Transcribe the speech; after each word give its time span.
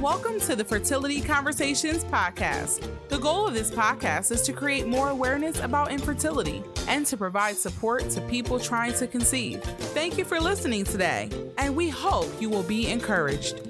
welcome 0.00 0.40
to 0.40 0.56
the 0.56 0.64
Fertility 0.64 1.20
Conversations 1.20 2.04
podcast. 2.04 2.90
The 3.10 3.18
goal 3.18 3.46
of 3.46 3.52
this 3.52 3.70
podcast 3.70 4.32
is 4.32 4.40
to 4.42 4.52
create 4.54 4.86
more 4.86 5.10
awareness 5.10 5.60
about 5.60 5.92
infertility 5.92 6.62
and 6.88 7.04
to 7.04 7.18
provide 7.18 7.56
support 7.56 8.08
to 8.10 8.22
people 8.22 8.58
trying 8.58 8.94
to 8.94 9.06
conceive. 9.06 9.62
Thank 9.92 10.16
you 10.16 10.24
for 10.24 10.40
listening 10.40 10.84
today, 10.84 11.28
and 11.58 11.76
we 11.76 11.90
hope 11.90 12.30
you 12.40 12.48
will 12.48 12.62
be 12.62 12.90
encouraged. 12.90 13.60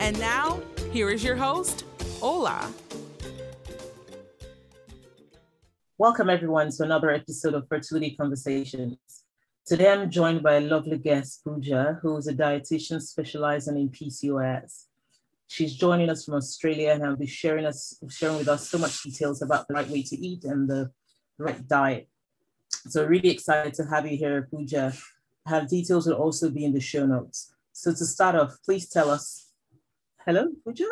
And 0.00 0.18
now, 0.18 0.58
here 0.90 1.10
is 1.10 1.22
your 1.22 1.36
host, 1.36 1.84
Ola. 2.22 2.72
Welcome, 5.98 6.30
everyone, 6.30 6.70
to 6.70 6.82
another 6.82 7.10
episode 7.10 7.52
of 7.52 7.68
Fertility 7.68 8.16
Conversations. 8.16 8.96
Today, 9.66 9.92
I'm 9.92 10.10
joined 10.10 10.42
by 10.42 10.54
a 10.54 10.60
lovely 10.62 10.96
guest, 10.96 11.42
Pooja, 11.44 11.98
who 12.00 12.16
is 12.16 12.26
a 12.26 12.32
dietitian 12.32 13.02
specializing 13.02 13.76
in 13.76 13.90
PCOS. 13.90 14.86
She's 15.52 15.74
joining 15.74 16.08
us 16.08 16.24
from 16.24 16.36
Australia 16.36 16.92
and 16.92 17.02
will 17.02 17.14
be 17.14 17.26
sharing 17.26 17.66
us 17.66 17.98
sharing 18.08 18.38
with 18.38 18.48
us 18.48 18.70
so 18.70 18.78
much 18.78 19.02
details 19.02 19.42
about 19.42 19.68
the 19.68 19.74
right 19.74 19.86
way 19.86 20.02
to 20.02 20.16
eat 20.16 20.44
and 20.44 20.66
the 20.66 20.90
right 21.36 21.68
diet. 21.68 22.08
So 22.88 23.04
really 23.04 23.28
excited 23.28 23.74
to 23.74 23.84
have 23.84 24.10
you 24.10 24.16
here, 24.16 24.48
Pooja. 24.50 24.94
Have 25.44 25.68
details 25.68 26.06
will 26.06 26.14
also 26.14 26.48
be 26.48 26.64
in 26.64 26.72
the 26.72 26.80
show 26.80 27.04
notes. 27.04 27.52
So 27.74 27.90
to 27.90 28.06
start 28.06 28.34
off, 28.34 28.56
please 28.64 28.88
tell 28.88 29.10
us. 29.10 29.50
Hello, 30.24 30.46
Pooja. 30.64 30.88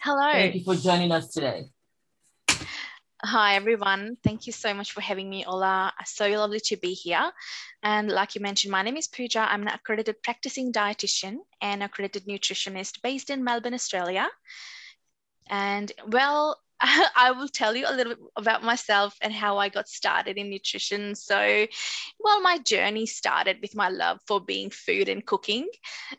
Hello. 0.00 0.32
Thank 0.32 0.54
you 0.54 0.64
for 0.64 0.74
joining 0.74 1.12
us 1.12 1.28
today. 1.28 1.66
Hi, 3.24 3.54
everyone. 3.54 4.16
Thank 4.24 4.48
you 4.48 4.52
so 4.52 4.74
much 4.74 4.90
for 4.90 5.00
having 5.00 5.30
me, 5.30 5.44
Ola. 5.44 5.92
So 6.04 6.26
lovely 6.26 6.58
to 6.64 6.76
be 6.76 6.92
here. 6.92 7.30
And 7.80 8.08
like 8.08 8.34
you 8.34 8.40
mentioned, 8.40 8.72
my 8.72 8.82
name 8.82 8.96
is 8.96 9.06
Pooja. 9.06 9.46
I'm 9.48 9.62
an 9.62 9.68
accredited 9.68 10.20
practicing 10.24 10.72
dietitian 10.72 11.36
and 11.60 11.84
accredited 11.84 12.24
nutritionist 12.26 13.00
based 13.00 13.30
in 13.30 13.44
Melbourne, 13.44 13.74
Australia. 13.74 14.28
And 15.48 15.92
well, 16.08 16.58
I 17.16 17.30
will 17.30 17.48
tell 17.48 17.76
you 17.76 17.86
a 17.88 17.94
little 17.94 18.14
bit 18.14 18.24
about 18.36 18.64
myself 18.64 19.16
and 19.20 19.32
how 19.32 19.58
I 19.58 19.68
got 19.68 19.88
started 19.88 20.36
in 20.36 20.50
nutrition. 20.50 21.14
So, 21.14 21.66
well, 22.18 22.40
my 22.40 22.58
journey 22.58 23.06
started 23.06 23.58
with 23.62 23.76
my 23.76 23.88
love 23.88 24.18
for 24.26 24.40
being 24.40 24.70
food 24.70 25.08
and 25.08 25.24
cooking. 25.24 25.68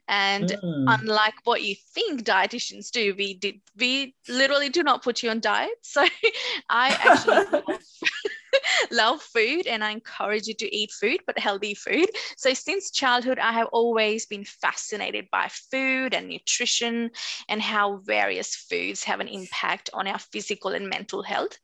And 0.07 0.49
mm. 0.49 0.85
unlike 0.87 1.33
what 1.43 1.63
you 1.63 1.75
think 1.93 2.23
dietitians 2.23 2.91
do, 2.91 3.13
we 3.17 3.33
did 3.33 3.59
we 3.77 4.15
literally 4.29 4.69
do 4.69 4.83
not 4.83 5.03
put 5.03 5.21
you 5.21 5.29
on 5.31 5.41
diet. 5.41 5.77
So 5.81 6.05
I 6.69 6.89
actually 6.89 7.77
love 8.91 9.21
food 9.21 9.67
and 9.67 9.83
I 9.83 9.91
encourage 9.91 10.47
you 10.47 10.53
to 10.55 10.75
eat 10.75 10.91
food, 10.91 11.19
but 11.25 11.39
healthy 11.39 11.73
food. 11.73 12.09
So, 12.37 12.53
since 12.53 12.91
childhood, 12.91 13.39
I 13.39 13.53
have 13.53 13.67
always 13.71 14.25
been 14.25 14.45
fascinated 14.45 15.27
by 15.31 15.49
food 15.71 16.13
and 16.13 16.27
nutrition 16.27 17.11
and 17.49 17.61
how 17.61 17.97
various 18.05 18.55
foods 18.55 19.03
have 19.03 19.19
an 19.19 19.27
impact 19.27 19.89
on 19.93 20.07
our 20.07 20.19
physical 20.19 20.71
and 20.71 20.89
mental 20.89 21.23
health. 21.23 21.57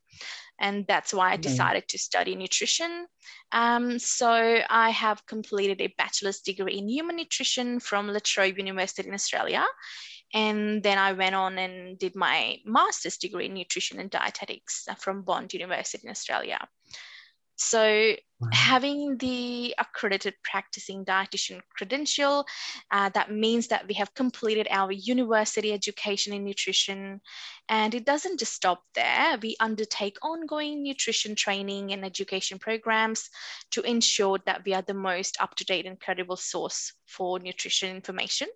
And 0.62 0.86
that's 0.88 1.14
why 1.14 1.32
I 1.32 1.38
decided 1.38 1.88
to 1.88 1.98
study 1.98 2.36
nutrition. 2.36 3.08
Um, 3.52 3.98
so, 4.00 4.62
I 4.70 4.90
have 4.90 5.26
completed 5.26 5.82
a 5.82 5.94
bachelor's 5.98 6.42
degree 6.42 6.78
in 6.78 6.90
human 6.90 7.16
nutrition 7.16 7.80
from 7.80 8.08
La 8.08 8.20
Trobe 8.24 8.58
University 8.58 9.08
in 9.08 9.14
Australia. 9.14 9.66
And 10.34 10.84
then 10.84 10.98
I 10.98 11.14
went 11.14 11.36
on 11.36 11.58
and 11.58 11.98
did 11.98 12.16
my 12.16 12.58
master's 12.66 13.18
degree 13.18 13.48
in 13.48 13.54
nutrition 13.54 14.00
and 14.00 14.10
dietetics 14.10 14.88
from 15.00 15.24
Bond 15.24 15.54
University 15.54 16.06
in 16.06 16.12
Australia. 16.12 16.60
So, 17.62 18.16
wow. 18.40 18.48
having 18.54 19.18
the 19.18 19.76
accredited 19.78 20.36
practicing 20.46 21.04
dietitian 21.04 21.60
credential, 21.76 22.46
uh, 22.90 23.10
that 23.10 23.34
means 23.34 23.68
that 23.68 23.86
we 23.86 23.96
have 23.96 24.14
completed 24.14 24.66
our 24.72 24.94
university 24.94 25.74
education 25.74 26.32
in 26.32 26.46
nutrition. 26.46 27.20
And 27.68 27.94
it 27.94 28.06
doesn't 28.06 28.40
just 28.40 28.54
stop 28.54 28.84
there. 28.96 29.38
We 29.42 29.58
undertake 29.60 30.16
ongoing 30.22 30.84
nutrition 30.84 31.36
training 31.36 31.92
and 31.92 32.06
education 32.06 32.60
programs 32.60 33.30
to 33.72 33.82
ensure 33.82 34.40
that 34.46 34.64
we 34.66 34.74
are 34.74 34.84
the 34.84 34.94
most 34.94 35.36
up 35.42 35.56
to 35.56 35.66
date 35.66 35.86
and 35.86 36.00
credible 36.00 36.38
source 36.38 36.94
for 37.08 37.40
nutrition 37.40 37.94
information. 37.94 38.48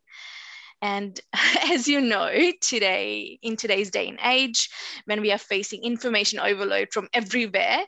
And 0.83 1.17
as 1.71 1.87
you 1.87 2.01
know, 2.01 2.29
today, 2.59 3.39
in 3.41 3.55
today's 3.55 3.89
day 3.89 4.09
and 4.09 4.19
age, 4.23 4.69
when 5.05 5.21
we 5.21 5.31
are 5.31 5.37
facing 5.37 5.81
information 5.83 6.39
overload 6.39 6.89
from 6.91 7.07
everywhere, 7.13 7.79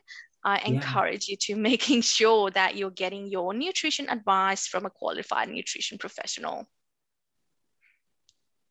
I 0.42 0.58
encourage 0.64 1.28
yeah. 1.28 1.32
you 1.32 1.36
to 1.54 1.56
making 1.70 2.00
sure 2.00 2.50
that 2.52 2.76
you're 2.76 2.90
getting 2.90 3.26
your 3.26 3.52
nutrition 3.52 4.08
advice 4.08 4.66
from 4.66 4.86
a 4.86 4.90
qualified 4.90 5.50
nutrition 5.50 5.98
professional. 5.98 6.66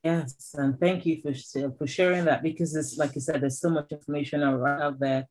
Yes, 0.04 0.56
and 0.58 0.80
thank 0.80 1.06
you 1.06 1.22
for 1.22 1.34
for 1.78 1.88
sharing 1.88 2.26
that 2.26 2.44
because 2.44 2.76
it's 2.76 2.98
like 2.98 3.16
you 3.16 3.22
said, 3.22 3.42
there's 3.42 3.60
so 3.60 3.70
much 3.70 3.92
information 3.92 4.44
out 4.44 5.00
there, 5.00 5.28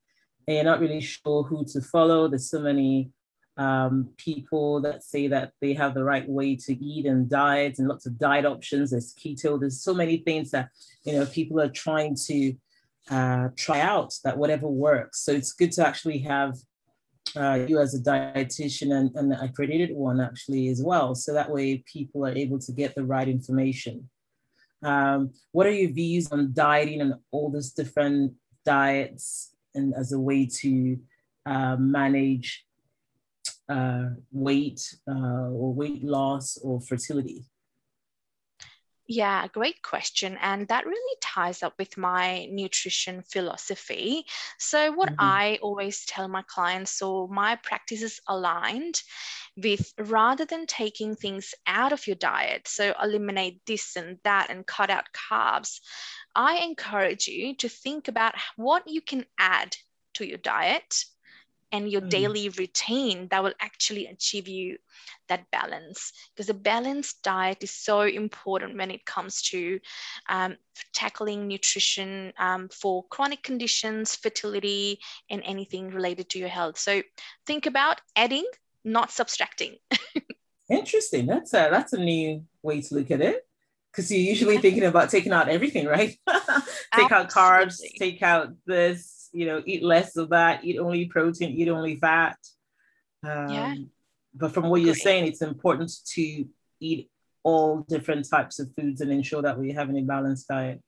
and 0.46 0.54
you're 0.56 0.64
not 0.64 0.80
really 0.80 1.00
sure 1.00 1.44
who 1.44 1.64
to 1.66 1.80
follow. 1.80 2.28
There's 2.28 2.50
so 2.50 2.60
many 2.60 3.10
um, 3.56 4.08
people 4.16 4.80
that 4.80 5.04
say 5.04 5.28
that 5.28 5.52
they 5.60 5.74
have 5.74 5.94
the 5.94 6.04
right 6.04 6.28
way 6.28 6.56
to 6.56 6.84
eat 6.84 7.06
and 7.06 7.28
diet, 7.28 7.78
and 7.78 7.88
lots 7.88 8.06
of 8.06 8.18
diet 8.18 8.44
options. 8.44 8.90
There's 8.90 9.14
keto. 9.14 9.58
There's 9.58 9.80
so 9.80 9.94
many 9.94 10.18
things 10.18 10.50
that 10.50 10.70
you 11.04 11.12
know 11.12 11.26
people 11.26 11.60
are 11.60 11.68
trying 11.68 12.16
to 12.26 12.54
uh, 13.10 13.48
try 13.56 13.80
out 13.80 14.14
that 14.24 14.38
whatever 14.38 14.68
works. 14.68 15.20
So 15.20 15.32
it's 15.32 15.52
good 15.52 15.72
to 15.72 15.86
actually 15.86 16.18
have 16.20 16.56
uh, 17.36 17.64
you 17.66 17.78
as 17.80 17.94
a 17.94 18.00
dietitian 18.00 18.92
and, 18.92 19.14
and 19.16 19.32
accredited 19.34 19.94
one 19.94 20.20
actually 20.20 20.68
as 20.68 20.82
well. 20.82 21.14
So 21.14 21.32
that 21.32 21.50
way 21.50 21.84
people 21.90 22.26
are 22.26 22.36
able 22.36 22.58
to 22.60 22.72
get 22.72 22.94
the 22.94 23.04
right 23.04 23.28
information. 23.28 24.08
Um, 24.82 25.32
what 25.52 25.66
are 25.66 25.72
your 25.72 25.92
views 25.92 26.30
on 26.30 26.52
dieting 26.52 27.00
and 27.00 27.14
all 27.30 27.50
these 27.50 27.70
different 27.70 28.34
diets 28.64 29.54
and 29.74 29.94
as 29.94 30.12
a 30.12 30.20
way 30.20 30.46
to 30.60 30.98
uh, 31.46 31.76
manage 31.76 32.64
uh, 33.68 34.10
weight 34.32 34.80
uh, 35.08 35.48
or 35.50 35.72
weight 35.72 36.04
loss 36.04 36.58
or 36.58 36.80
fertility? 36.80 37.44
Yeah, 39.06 39.46
great 39.48 39.82
question. 39.82 40.38
And 40.40 40.66
that 40.68 40.86
really 40.86 41.16
ties 41.20 41.62
up 41.62 41.74
with 41.78 41.98
my 41.98 42.46
nutrition 42.50 43.22
philosophy. 43.22 44.24
So, 44.58 44.92
what 44.92 45.10
mm-hmm. 45.10 45.20
I 45.20 45.58
always 45.60 46.06
tell 46.06 46.26
my 46.26 46.42
clients 46.42 46.92
so, 46.92 47.26
my 47.26 47.56
practice 47.56 48.00
is 48.00 48.20
aligned 48.26 49.02
with 49.56 49.92
rather 49.98 50.46
than 50.46 50.66
taking 50.66 51.16
things 51.16 51.54
out 51.66 51.92
of 51.92 52.06
your 52.06 52.16
diet, 52.16 52.66
so 52.66 52.94
eliminate 53.00 53.60
this 53.66 53.94
and 53.96 54.18
that 54.24 54.50
and 54.50 54.66
cut 54.66 54.90
out 54.90 55.08
carbs, 55.12 55.80
I 56.34 56.58
encourage 56.58 57.28
you 57.28 57.54
to 57.56 57.68
think 57.68 58.08
about 58.08 58.34
what 58.56 58.88
you 58.88 59.00
can 59.02 59.26
add 59.38 59.76
to 60.14 60.26
your 60.26 60.38
diet 60.38 61.04
and 61.74 61.90
your 61.90 62.02
mm. 62.02 62.08
daily 62.08 62.48
routine 62.50 63.26
that 63.32 63.42
will 63.42 63.52
actually 63.60 64.06
achieve 64.06 64.46
you 64.46 64.78
that 65.28 65.50
balance. 65.50 66.12
Because 66.32 66.48
a 66.48 66.54
balanced 66.54 67.24
diet 67.24 67.64
is 67.64 67.72
so 67.72 68.02
important 68.02 68.78
when 68.78 68.92
it 68.92 69.04
comes 69.04 69.42
to 69.50 69.80
um, 70.28 70.56
tackling 70.92 71.48
nutrition 71.48 72.32
um, 72.38 72.68
for 72.68 73.04
chronic 73.10 73.42
conditions 73.42 74.14
fertility 74.14 75.00
and 75.28 75.42
anything 75.44 75.90
related 75.90 76.28
to 76.30 76.38
your 76.38 76.48
health. 76.48 76.78
So 76.78 77.02
think 77.44 77.66
about 77.66 78.00
adding 78.14 78.46
not 78.84 79.10
subtracting. 79.10 79.74
Interesting. 80.70 81.26
That's 81.26 81.52
a 81.54 81.68
that's 81.72 81.92
a 81.92 81.98
new 81.98 82.44
way 82.62 82.82
to 82.82 82.94
look 82.94 83.10
at 83.10 83.20
it 83.20 83.44
because 83.90 84.12
you're 84.12 84.20
usually 84.20 84.58
thinking 84.64 84.84
about 84.84 85.10
taking 85.10 85.32
out 85.32 85.48
everything 85.48 85.86
right? 85.86 86.16
Take 86.28 87.10
Absolutely. 87.10 87.16
out 87.16 87.30
carbs 87.30 87.80
take 87.98 88.22
out 88.22 88.48
this 88.64 89.23
you 89.34 89.46
know, 89.46 89.62
eat 89.66 89.82
less 89.82 90.16
of 90.16 90.30
that, 90.30 90.64
eat 90.64 90.78
only 90.78 91.06
protein, 91.06 91.50
eat 91.50 91.68
only 91.68 91.96
fat. 91.96 92.38
Um, 93.22 93.48
yeah. 93.48 93.74
But 94.34 94.52
from 94.52 94.68
what 94.68 94.80
you're 94.80 94.94
saying, 94.94 95.26
it's 95.26 95.42
important 95.42 95.92
to 96.14 96.46
eat 96.80 97.10
all 97.42 97.84
different 97.88 98.28
types 98.28 98.58
of 98.58 98.70
foods 98.76 99.00
and 99.00 99.10
ensure 99.10 99.42
that 99.42 99.58
we 99.58 99.72
have 99.72 99.90
a 99.90 100.00
balanced 100.02 100.48
diet. 100.48 100.80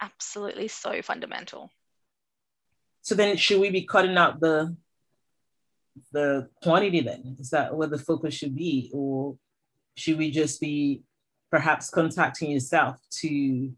Absolutely, 0.00 0.68
so 0.68 1.02
fundamental. 1.02 1.70
So 3.02 3.14
then, 3.14 3.36
should 3.36 3.60
we 3.60 3.70
be 3.70 3.82
cutting 3.82 4.16
out 4.16 4.40
the 4.40 4.76
the 6.12 6.48
quantity? 6.62 7.00
Then 7.00 7.36
is 7.40 7.50
that 7.50 7.74
where 7.74 7.88
the 7.88 7.98
focus 7.98 8.34
should 8.34 8.54
be, 8.54 8.90
or 8.92 9.36
should 9.96 10.18
we 10.18 10.30
just 10.30 10.60
be 10.60 11.02
perhaps 11.50 11.90
contacting 11.90 12.50
yourself 12.50 12.96
to 13.10 13.72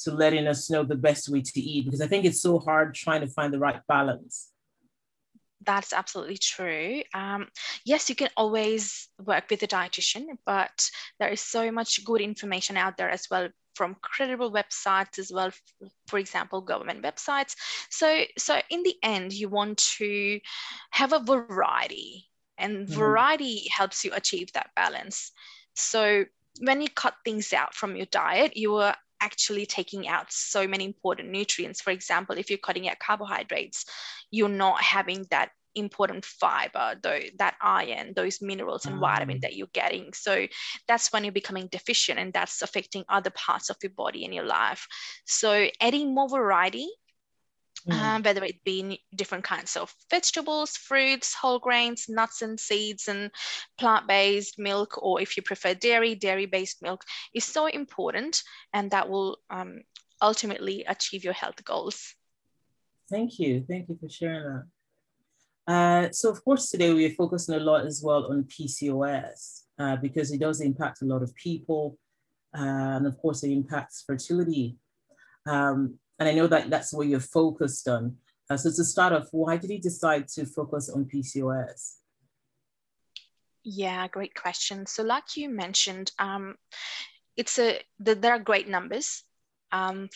to 0.00 0.12
letting 0.12 0.46
us 0.46 0.70
know 0.70 0.84
the 0.84 0.96
best 0.96 1.28
way 1.28 1.42
to 1.42 1.60
eat 1.60 1.84
because 1.84 2.00
I 2.00 2.06
think 2.06 2.24
it's 2.24 2.42
so 2.42 2.58
hard 2.58 2.94
trying 2.94 3.22
to 3.22 3.26
find 3.28 3.52
the 3.52 3.58
right 3.58 3.80
balance. 3.88 4.50
That's 5.64 5.92
absolutely 5.92 6.38
true. 6.38 7.02
Um, 7.12 7.48
yes, 7.84 8.08
you 8.08 8.14
can 8.14 8.28
always 8.36 9.08
work 9.24 9.44
with 9.50 9.62
a 9.62 9.66
dietitian, 9.66 10.26
but 10.44 10.90
there 11.18 11.30
is 11.30 11.40
so 11.40 11.72
much 11.72 12.04
good 12.04 12.20
information 12.20 12.76
out 12.76 12.96
there 12.96 13.10
as 13.10 13.26
well 13.30 13.48
from 13.74 13.96
credible 14.00 14.50
websites 14.50 15.18
as 15.18 15.30
well 15.30 15.50
for 16.06 16.18
example 16.18 16.62
government 16.62 17.02
websites 17.02 17.54
so 17.90 18.22
so 18.38 18.58
in 18.70 18.82
the 18.82 18.94
end 19.02 19.34
you 19.34 19.50
want 19.50 19.76
to 19.76 20.40
have 20.92 21.12
a 21.12 21.22
variety 21.22 22.26
and 22.56 22.86
mm-hmm. 22.88 22.98
variety 22.98 23.68
helps 23.68 24.02
you 24.02 24.10
achieve 24.14 24.50
that 24.54 24.70
balance 24.74 25.30
so 25.74 26.24
when 26.60 26.80
you 26.80 26.88
cut 26.88 27.14
things 27.24 27.52
out 27.52 27.74
from 27.74 27.96
your 27.96 28.06
diet, 28.06 28.56
you 28.56 28.74
are 28.76 28.96
actually 29.20 29.66
taking 29.66 30.08
out 30.08 30.30
so 30.30 30.66
many 30.66 30.84
important 30.84 31.30
nutrients. 31.30 31.80
For 31.80 31.90
example, 31.90 32.38
if 32.38 32.50
you're 32.50 32.58
cutting 32.58 32.88
out 32.88 32.98
carbohydrates, 32.98 33.84
you're 34.30 34.48
not 34.48 34.82
having 34.82 35.26
that 35.30 35.50
important 35.76 36.24
fiber, 36.24 36.94
though 37.02 37.20
that 37.38 37.54
iron, 37.60 38.14
those 38.16 38.40
minerals 38.40 38.86
and 38.86 38.98
vitamin 38.98 39.38
mm. 39.38 39.40
that 39.42 39.54
you're 39.54 39.68
getting. 39.72 40.12
So 40.14 40.46
that's 40.88 41.12
when 41.12 41.22
you're 41.22 41.32
becoming 41.32 41.68
deficient 41.70 42.18
and 42.18 42.32
that's 42.32 42.62
affecting 42.62 43.04
other 43.08 43.30
parts 43.30 43.70
of 43.70 43.76
your 43.82 43.92
body 43.92 44.24
and 44.24 44.34
your 44.34 44.46
life. 44.46 44.86
So 45.26 45.68
adding 45.80 46.14
more 46.14 46.28
variety. 46.28 46.88
Um, 47.88 48.22
whether 48.22 48.42
it 48.42 48.64
be 48.64 49.00
different 49.14 49.44
kinds 49.44 49.76
of 49.76 49.94
vegetables, 50.10 50.76
fruits, 50.76 51.34
whole 51.34 51.60
grains, 51.60 52.06
nuts 52.08 52.42
and 52.42 52.58
seeds, 52.58 53.06
and 53.06 53.30
plant 53.78 54.08
based 54.08 54.58
milk, 54.58 55.00
or 55.00 55.20
if 55.20 55.36
you 55.36 55.42
prefer 55.42 55.74
dairy, 55.74 56.16
dairy 56.16 56.46
based 56.46 56.82
milk 56.82 57.04
is 57.32 57.44
so 57.44 57.66
important, 57.66 58.42
and 58.72 58.90
that 58.90 59.08
will 59.08 59.38
um, 59.50 59.82
ultimately 60.20 60.84
achieve 60.88 61.22
your 61.22 61.32
health 61.32 61.64
goals. 61.64 62.14
Thank 63.08 63.38
you. 63.38 63.64
Thank 63.68 63.88
you 63.88 63.96
for 64.00 64.08
sharing 64.08 64.44
that. 64.44 64.64
Uh, 65.72 66.12
so, 66.12 66.30
of 66.30 66.44
course, 66.44 66.70
today 66.70 66.92
we're 66.92 67.10
focusing 67.10 67.54
a 67.56 67.60
lot 67.60 67.86
as 67.86 68.00
well 68.02 68.26
on 68.30 68.44
PCOS 68.44 69.62
uh, 69.78 69.96
because 69.96 70.30
it 70.30 70.40
does 70.40 70.60
impact 70.60 71.02
a 71.02 71.04
lot 71.04 71.22
of 71.22 71.34
people. 71.34 71.98
Uh, 72.56 72.96
and 72.96 73.06
of 73.06 73.18
course, 73.18 73.42
it 73.42 73.50
impacts 73.50 74.04
fertility. 74.06 74.76
Um, 75.46 75.98
and 76.18 76.28
I 76.28 76.32
know 76.32 76.46
that 76.46 76.70
that's 76.70 76.92
what 76.92 77.08
you're 77.08 77.20
focused 77.20 77.88
on. 77.88 78.16
Uh, 78.48 78.56
so 78.56 78.70
to 78.70 78.84
start 78.84 79.12
off, 79.12 79.28
why 79.32 79.56
did 79.56 79.70
you 79.70 79.80
decide 79.80 80.28
to 80.28 80.46
focus 80.46 80.88
on 80.88 81.04
PCOS? 81.04 81.96
Yeah, 83.64 84.06
great 84.08 84.34
question. 84.34 84.86
So 84.86 85.02
like 85.02 85.36
you 85.36 85.48
mentioned, 85.48 86.12
um, 86.18 86.54
it's 87.36 87.58
a 87.58 87.80
the, 87.98 88.14
there 88.14 88.32
are 88.32 88.38
great 88.38 88.68
numbers 88.68 89.24
um, 89.72 90.08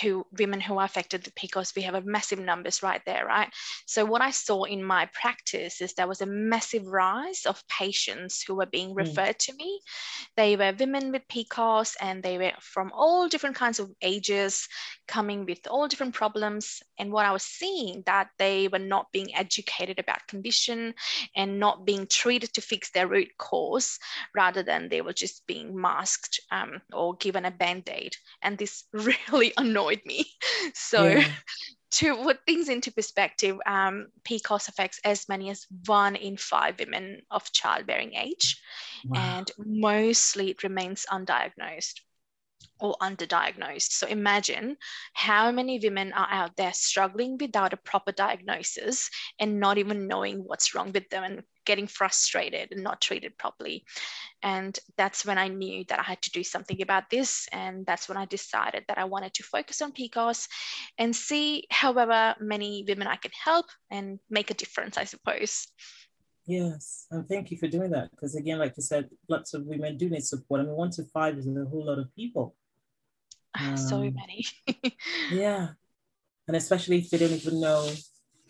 who 0.00 0.26
women 0.38 0.60
who 0.60 0.78
are 0.78 0.84
affected 0.84 1.28
because 1.40 1.72
we 1.76 1.82
have 1.82 1.94
a 1.94 2.00
massive 2.00 2.38
numbers 2.38 2.82
right 2.82 3.02
there 3.04 3.26
right 3.26 3.50
so 3.86 4.04
what 4.04 4.22
i 4.22 4.30
saw 4.30 4.64
in 4.64 4.82
my 4.82 5.06
practice 5.12 5.80
is 5.82 5.92
there 5.92 6.08
was 6.08 6.22
a 6.22 6.26
massive 6.26 6.86
rise 6.86 7.44
of 7.44 7.62
patients 7.68 8.42
who 8.42 8.54
were 8.54 8.66
being 8.66 8.90
hmm. 8.90 8.98
referred 8.98 9.36
mm. 9.36 9.38
to 9.38 9.54
me 9.54 9.80
they 10.36 10.56
were 10.56 10.72
women 10.78 11.12
with 11.12 11.22
pcos 11.28 11.94
and 12.00 12.22
they 12.22 12.38
were 12.38 12.52
from 12.60 12.90
all 12.94 13.28
different 13.28 13.56
kinds 13.56 13.78
of 13.78 13.90
ages 14.00 14.66
coming 15.06 15.44
with 15.44 15.58
all 15.68 15.86
different 15.86 16.14
problems 16.14 16.82
and 16.98 17.12
what 17.12 17.26
i 17.26 17.32
was 17.32 17.42
seeing 17.42 18.02
that 18.06 18.28
they 18.38 18.68
were 18.68 18.78
not 18.78 19.12
being 19.12 19.34
educated 19.34 19.98
about 19.98 20.26
condition 20.28 20.94
and 21.36 21.60
not 21.60 21.84
being 21.84 22.06
treated 22.06 22.52
to 22.54 22.62
fix 22.62 22.90
their 22.90 23.06
root 23.06 23.28
cause 23.38 23.98
rather 24.34 24.62
than 24.62 24.88
they 24.88 25.02
were 25.02 25.12
just 25.12 25.46
being 25.46 25.78
masked 25.78 26.40
um, 26.50 26.80
or 26.92 27.14
given 27.16 27.44
a 27.44 27.50
band-aid 27.50 28.16
and 28.42 28.56
this 28.56 28.84
really 28.92 29.52
annoyed 29.74 30.00
me. 30.04 30.26
So 30.74 31.06
yeah. 31.06 31.28
to 31.92 32.16
put 32.16 32.38
things 32.46 32.68
into 32.68 32.90
perspective, 32.92 33.58
um, 33.66 34.06
PCOS 34.28 34.68
affects 34.68 34.98
as 35.04 35.28
many 35.28 35.50
as 35.50 35.66
one 35.86 36.16
in 36.16 36.36
five 36.36 36.78
women 36.78 37.20
of 37.30 37.52
childbearing 37.52 38.14
age, 38.14 38.60
wow. 39.04 39.20
and 39.20 39.50
mostly 39.58 40.50
it 40.50 40.62
remains 40.62 41.06
undiagnosed 41.10 42.00
or 42.80 42.96
underdiagnosed. 43.02 43.92
So 43.92 44.06
imagine 44.06 44.76
how 45.12 45.52
many 45.52 45.78
women 45.78 46.12
are 46.12 46.28
out 46.30 46.56
there 46.56 46.72
struggling 46.72 47.36
without 47.38 47.72
a 47.72 47.78
proper 47.78 48.12
diagnosis 48.12 49.10
and 49.38 49.60
not 49.60 49.78
even 49.78 50.08
knowing 50.08 50.38
what's 50.38 50.74
wrong 50.74 50.92
with 50.92 51.08
them 51.10 51.24
and 51.24 51.42
getting 51.64 51.86
frustrated 51.86 52.72
and 52.72 52.82
not 52.82 53.00
treated 53.00 53.38
properly. 53.38 53.84
And 54.42 54.78
that's 54.96 55.24
when 55.24 55.38
I 55.38 55.48
knew 55.48 55.84
that 55.88 55.98
I 55.98 56.02
had 56.02 56.22
to 56.22 56.30
do 56.30 56.44
something 56.44 56.82
about 56.82 57.10
this. 57.10 57.48
And 57.52 57.86
that's 57.86 58.08
when 58.08 58.18
I 58.18 58.26
decided 58.26 58.84
that 58.88 58.98
I 58.98 59.04
wanted 59.04 59.34
to 59.34 59.42
focus 59.42 59.80
on 59.82 59.92
PCOS 59.92 60.48
and 60.98 61.14
see 61.14 61.66
however 61.70 62.34
many 62.40 62.84
women 62.86 63.06
I 63.06 63.16
can 63.16 63.32
help 63.42 63.66
and 63.90 64.18
make 64.28 64.50
a 64.50 64.54
difference, 64.54 64.98
I 64.98 65.04
suppose. 65.04 65.66
Yes, 66.46 67.06
and 67.10 67.26
thank 67.26 67.50
you 67.50 67.56
for 67.56 67.68
doing 67.68 67.90
that. 67.92 68.10
Because 68.10 68.34
again, 68.34 68.58
like 68.58 68.74
you 68.76 68.82
said, 68.82 69.08
lots 69.28 69.54
of 69.54 69.64
women 69.64 69.96
do 69.96 70.10
need 70.10 70.24
support. 70.24 70.60
I 70.60 70.64
mean, 70.64 70.74
one 70.74 70.90
to 70.90 71.04
five 71.04 71.38
is 71.38 71.46
a 71.46 71.64
whole 71.64 71.86
lot 71.86 71.98
of 71.98 72.14
people. 72.14 72.54
Um, 73.58 73.76
so 73.76 73.98
many. 73.98 74.44
yeah, 75.32 75.68
and 76.46 76.56
especially 76.56 76.98
if 76.98 77.10
they 77.10 77.18
don't 77.18 77.30
even 77.30 77.60
know 77.60 77.88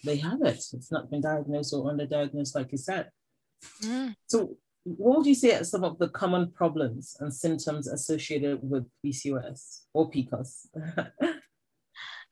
they 0.04 0.16
have 0.16 0.42
it. 0.42 0.62
It's 0.72 0.92
not 0.92 1.10
been 1.10 1.20
diagnosed 1.20 1.72
or 1.74 1.90
underdiagnosed, 1.92 2.54
like 2.54 2.72
you 2.72 2.78
said. 2.78 3.10
Mm. 3.82 4.14
So, 4.26 4.56
what 4.84 5.18
would 5.18 5.26
you 5.26 5.34
say 5.34 5.54
are 5.54 5.64
some 5.64 5.84
of 5.84 5.98
the 5.98 6.08
common 6.08 6.50
problems 6.52 7.16
and 7.20 7.32
symptoms 7.32 7.88
associated 7.88 8.58
with 8.62 8.84
PCOS 9.04 9.84
or 9.94 10.10
PCOS? 10.10 10.66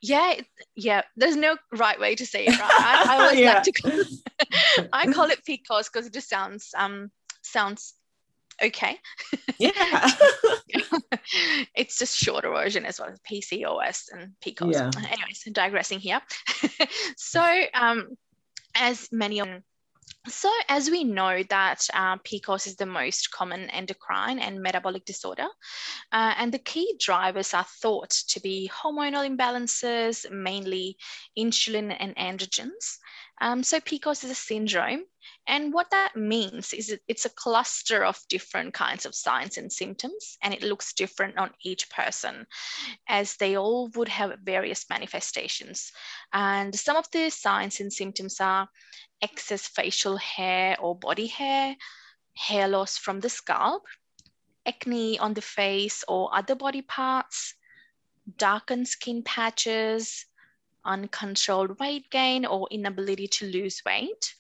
yeah 0.03 0.35
yeah 0.75 1.03
there's 1.17 1.37
no 1.37 1.57
right 1.73 1.99
way 2.01 2.15
to 2.17 2.27
say 2.27 2.47
it 2.47 2.59
right 2.59 2.71
i, 2.71 3.05
I 3.09 3.19
always 3.23 3.39
yeah. 3.39 3.55
like 3.55 3.63
to 3.63 3.73
call 3.73 3.93
it, 3.93 4.89
i 4.93 5.07
call 5.13 5.31
it 5.31 5.45
pcos 5.49 5.85
because 5.91 6.07
it 6.07 6.13
just 6.13 6.29
sounds 6.29 6.71
um 6.77 7.11
sounds 7.43 7.95
okay 8.63 8.99
yeah 9.59 9.73
it's 11.75 11.99
just 11.99 12.17
shorter 12.17 12.51
version 12.51 12.85
as 12.85 12.99
well 12.99 13.11
as 13.11 13.21
pcos 13.21 14.05
and 14.13 14.33
pcos 14.45 14.73
yeah. 14.73 14.91
anyways 15.11 15.43
digressing 15.53 15.99
here 15.99 16.21
so 17.17 17.65
um 17.75 18.09
as 18.75 19.09
many 19.13 19.41
of 19.41 19.49
so, 20.29 20.53
as 20.69 20.89
we 20.89 21.03
know 21.03 21.43
that 21.51 21.85
uh, 21.93 22.17
PCOS 22.19 22.69
is 22.69 22.77
the 22.77 22.87
most 22.87 23.33
common 23.33 23.69
endocrine 23.71 24.39
and 24.39 24.63
metabolic 24.63 25.05
disorder, 25.05 25.49
uh, 26.13 26.35
and 26.39 26.53
the 26.53 26.61
key 26.61 26.95
drivers 27.01 27.55
are 27.55 27.67
thought 27.83 28.11
to 28.29 28.41
be 28.41 28.71
hormonal 28.73 29.29
imbalances, 29.29 30.31
mainly 30.31 30.97
insulin 31.37 31.97
and 31.99 32.15
androgens. 32.15 32.99
Um, 33.41 33.65
so, 33.65 33.81
PCOS 33.81 34.23
is 34.23 34.31
a 34.31 34.37
syndrome 34.37 35.03
and 35.47 35.73
what 35.73 35.91
that 35.91 36.15
means 36.15 36.73
is 36.73 36.97
it's 37.09 37.25
a 37.25 37.31
cluster 37.31 38.05
of 38.05 38.19
different 38.29 38.75
kinds 38.75 39.05
of 39.05 39.15
signs 39.15 39.59
and 39.59 39.73
symptoms, 39.73 40.39
and 40.41 40.55
it 40.55 40.63
looks 40.63 40.93
different 40.93 41.37
on 41.37 41.51
each 41.65 41.91
person, 41.91 42.47
as 43.09 43.37
they 43.37 43.57
all 43.57 43.89
would 43.97 44.09
have 44.09 44.39
various 44.45 44.89
manifestations. 44.89 45.91
And 46.33 46.75
some 46.75 46.97
of 46.97 47.11
the 47.11 47.29
signs 47.31 47.81
and 47.81 47.93
symptoms 47.93 48.41
are 48.41 48.69
excess 49.21 49.67
facial 49.67 50.17
hair 50.17 50.77
or 50.81 50.97
body 50.97 51.27
hair, 51.27 51.77
hair 52.35 52.69
loss 52.69 52.97
from 52.97 53.19
the 53.19 53.29
scalp, 53.29 53.83
acne 54.65 55.19
on 55.19 55.35
the 55.35 55.43
face 55.43 56.05
or 56.07 56.33
other 56.33 56.55
body 56.55 56.83
parts, 56.83 57.55
darkened 58.37 58.87
skin 58.87 59.25
patches, 59.25 60.25
uncontrolled 60.85 61.81
weight 61.81 62.09
gain 62.11 62.47
or 62.47 62.69
inability 62.71 63.27
to 63.27 63.47
lose 63.47 63.83
weight 63.85 64.35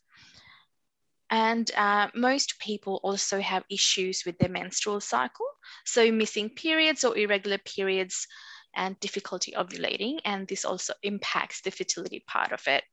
and 1.32 1.70
uh, 1.78 2.08
most 2.14 2.58
people 2.58 3.00
also 3.02 3.40
have 3.40 3.64
issues 3.70 4.24
with 4.26 4.36
their 4.36 4.50
menstrual 4.50 5.00
cycle. 5.00 5.46
So, 5.86 6.12
missing 6.12 6.50
periods 6.50 7.04
or 7.04 7.16
irregular 7.16 7.56
periods 7.56 8.28
and 8.76 9.00
difficulty 9.00 9.54
ovulating. 9.56 10.18
And 10.26 10.46
this 10.46 10.66
also 10.66 10.92
impacts 11.02 11.62
the 11.62 11.70
fertility 11.70 12.22
part 12.26 12.52
of 12.52 12.60
it. 12.66 12.84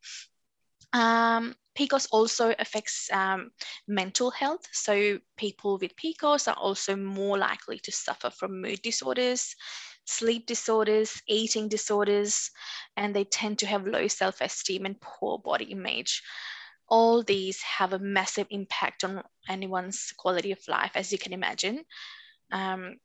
Um, 0.94 1.54
PCOS 1.78 2.08
also 2.14 2.56
affects 2.58 3.10
um, 3.12 3.52
mental 3.90 4.32
health. 4.32 4.66
So, 4.72 5.20
people 5.36 5.78
with 5.78 5.98
PCOS 5.98 6.48
are 6.48 6.58
also 6.58 6.96
more 6.96 7.38
likely 7.38 7.80
to 7.80 7.92
suffer 7.92 8.30
from 8.30 8.62
mood 8.62 8.82
disorders, 8.82 9.54
sleep 10.06 10.46
disorders, 10.48 11.22
eating 11.28 11.68
disorders, 11.68 12.52
and 12.96 13.14
they 13.14 13.26
tend 13.26 13.60
to 13.60 13.68
have 13.68 13.86
low 13.86 14.08
self 14.08 14.40
esteem 14.40 14.86
and 14.86 15.02
poor 15.02 15.40
body 15.40 15.66
image 15.66 16.24
all 16.90 17.24
these 17.24 17.62
have 17.62 17.94
a 17.94 18.00
massive 18.00 18.48
impact 18.50 19.04
on 19.04 19.24
anyone's 19.48 20.14
quality 20.18 20.52
of 20.52 20.60
life, 20.68 20.92
as 20.96 21.12
you 21.12 21.18
can 21.18 21.34
imagine. 21.34 21.86
Um, 22.52 22.96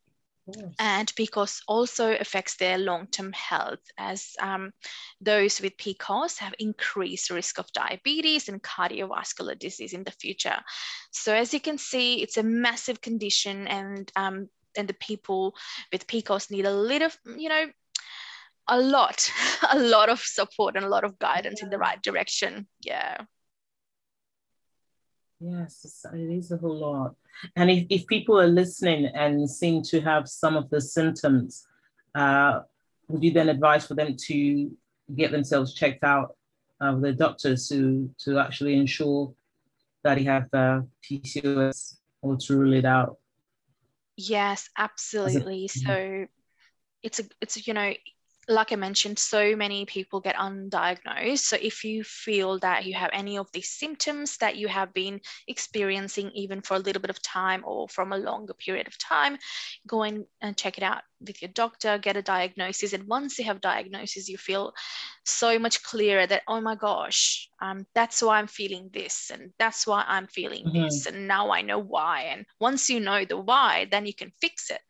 and 0.79 1.15
PCOS 1.15 1.63
also 1.67 2.15
affects 2.15 2.57
their 2.57 2.77
long-term 2.77 3.33
health 3.33 3.81
as 3.97 4.33
um, 4.41 4.73
those 5.21 5.61
with 5.61 5.77
PCOS 5.79 6.39
have 6.39 6.55
increased 6.59 7.31
risk 7.31 7.59
of 7.59 7.73
diabetes 7.73 8.49
and 8.49 8.63
cardiovascular 8.63 9.59
disease 9.59 9.95
in 9.95 10.05
the 10.05 10.11
future. 10.11 10.59
So 11.13 11.35
as 11.35 11.55
you 11.55 11.61
can 11.61 11.79
see, 11.79 12.23
it's 12.23 12.37
a 12.37 12.43
massive 12.43 13.01
condition 13.01 13.67
and, 13.69 14.11
um, 14.17 14.49
and 14.77 14.87
the 14.87 14.95
people 14.95 15.55
with 15.91 16.07
PCOS 16.07 16.51
need 16.51 16.67
a 16.67 16.75
little, 16.75 17.11
you 17.37 17.49
know, 17.49 17.67
a 18.69 18.79
lot, 18.79 19.31
a 19.71 19.79
lot 19.79 20.11
of 20.11 20.21
support 20.21 20.77
and 20.77 20.85
a 20.85 20.91
lot 20.91 21.05
of 21.05 21.19
guidance 21.19 21.61
yeah. 21.61 21.67
in 21.67 21.71
the 21.71 21.79
right 21.79 22.03
direction. 22.03 22.67
Yeah. 22.83 23.19
Yes, 25.41 26.05
it 26.13 26.19
is 26.19 26.51
a 26.53 26.57
whole 26.57 26.79
lot. 26.79 27.15
And 27.57 27.71
if, 27.71 27.87
if 27.91 28.07
people 28.07 28.41
are 28.41 28.47
listening 28.47 29.07
and 29.07 29.49
seem 29.51 29.83
to 29.85 30.01
have 30.01 30.29
some 30.29 30.57
of 30.57 30.71
the 30.71 30.81
symptoms, 30.81 31.67
uh, 32.15 32.61
would 33.09 33.23
you 33.23 33.33
then 33.33 33.49
advise 33.49 33.87
for 33.87 33.95
them 33.95 34.17
to 34.17 34.71
get 35.15 35.33
themselves 35.33 35.75
checked 35.75 36.05
out 36.05 36.37
uh, 36.81 36.93
with 36.95 37.03
the 37.03 37.13
doctors 37.13 37.69
to, 37.69 38.11
to 38.21 38.39
actually 38.39 38.75
ensure 38.75 39.35
that 40.03 40.17
they 40.17 40.25
have 40.25 40.49
uh, 40.53 40.81
PCOS 41.03 41.97
or 42.23 42.37
to 42.37 42.57
rule 42.57 42.73
it 42.73 42.85
out? 42.85 43.19
Yes, 44.17 44.71
absolutely. 44.79 45.69
So 45.69 46.27
it's 47.03 47.19
a 47.19 47.25
it's 47.41 47.67
you 47.67 47.75
know 47.75 47.93
like 48.49 48.73
I 48.73 48.77
mentioned, 48.77 49.19
so 49.19 49.57
many 49.57 49.85
people 49.87 50.21
get 50.21 50.37
undiagnosed. 50.37 51.39
So 51.39 51.57
if 51.61 51.85
you 51.85 52.05
feel 52.05 52.59
that 52.61 52.85
you 52.85 52.95
have 52.95 53.11
any 53.13 53.39
of 53.39 53.51
these 53.53 53.71
symptoms 53.71 54.37
that 54.39 54.57
you 54.57 54.69
have 54.69 54.93
been 54.93 55.21
experiencing, 55.49 56.31
even 56.35 56.61
for 56.61 56.75
a 56.75 56.81
little 56.81 57.01
bit 57.01 57.11
of 57.11 57.23
time 57.23 57.63
or 57.67 57.89
from 57.89 58.13
a 58.13 58.19
longer 58.19 58.55
period 58.55 58.87
of 58.87 58.99
time, 58.99 59.39
go 59.87 60.03
in 60.03 60.27
and 60.41 60.57
check 60.57 60.79
it 60.79 60.85
out 60.85 61.03
with 61.21 61.41
your 61.41 61.51
doctor, 61.51 61.99
get 61.99 62.17
a 62.17 62.23
diagnosis. 62.23 62.93
And 62.93 63.09
once 63.09 63.39
you 63.39 63.45
have 63.47 63.61
diagnosis, 63.61 64.29
you 64.29 64.37
feel 64.37 64.75
so 65.25 65.59
much 65.59 65.83
clearer 65.83 66.27
that, 66.27 66.43
oh 66.47 66.61
my 66.61 66.75
gosh, 66.75 67.49
um, 67.61 67.87
that's 67.95 68.23
why 68.23 68.39
I'm 68.39 68.47
feeling 68.47 68.91
this, 68.93 69.31
and 69.33 69.53
that's 69.59 69.87
why 69.87 70.05
I'm 70.07 70.27
feeling 70.27 70.67
mm-hmm. 70.67 70.83
this. 70.83 71.07
And 71.07 71.27
now 71.27 71.51
I 71.51 71.63
know 71.63 71.79
why. 71.79 72.23
And 72.33 72.45
once 72.61 72.91
you 72.91 73.01
know 73.01 73.25
the 73.25 73.39
why, 73.39 73.87
then 73.91 74.07
you 74.07 74.15
can 74.15 74.33
fix 74.41 74.71
it. 74.71 74.81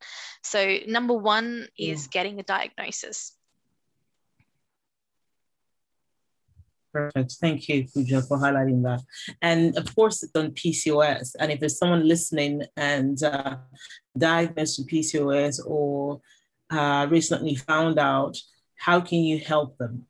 So 0.42 0.78
number 0.88 1.14
one 1.14 1.68
is 1.78 2.06
yeah. 2.06 2.10
getting 2.10 2.40
a 2.40 2.42
diagnosis. 2.42 3.36
Perfect. 6.94 7.32
Thank 7.40 7.68
you, 7.68 7.88
Pooja, 7.92 8.22
for 8.22 8.38
highlighting 8.38 8.84
that. 8.84 9.02
And 9.42 9.76
of 9.76 9.92
course, 9.96 10.22
it's 10.22 10.36
on 10.36 10.52
PCOS. 10.52 11.34
And 11.40 11.50
if 11.50 11.58
there's 11.58 11.76
someone 11.76 12.06
listening 12.06 12.62
and 12.76 13.20
uh, 13.20 13.56
diagnosed 14.16 14.78
with 14.78 14.88
PCOS 14.88 15.58
or 15.66 16.20
uh, 16.70 17.08
recently 17.10 17.56
found 17.56 17.98
out, 17.98 18.38
how 18.76 19.00
can 19.00 19.18
you 19.18 19.40
help 19.40 19.76
them? 19.76 20.06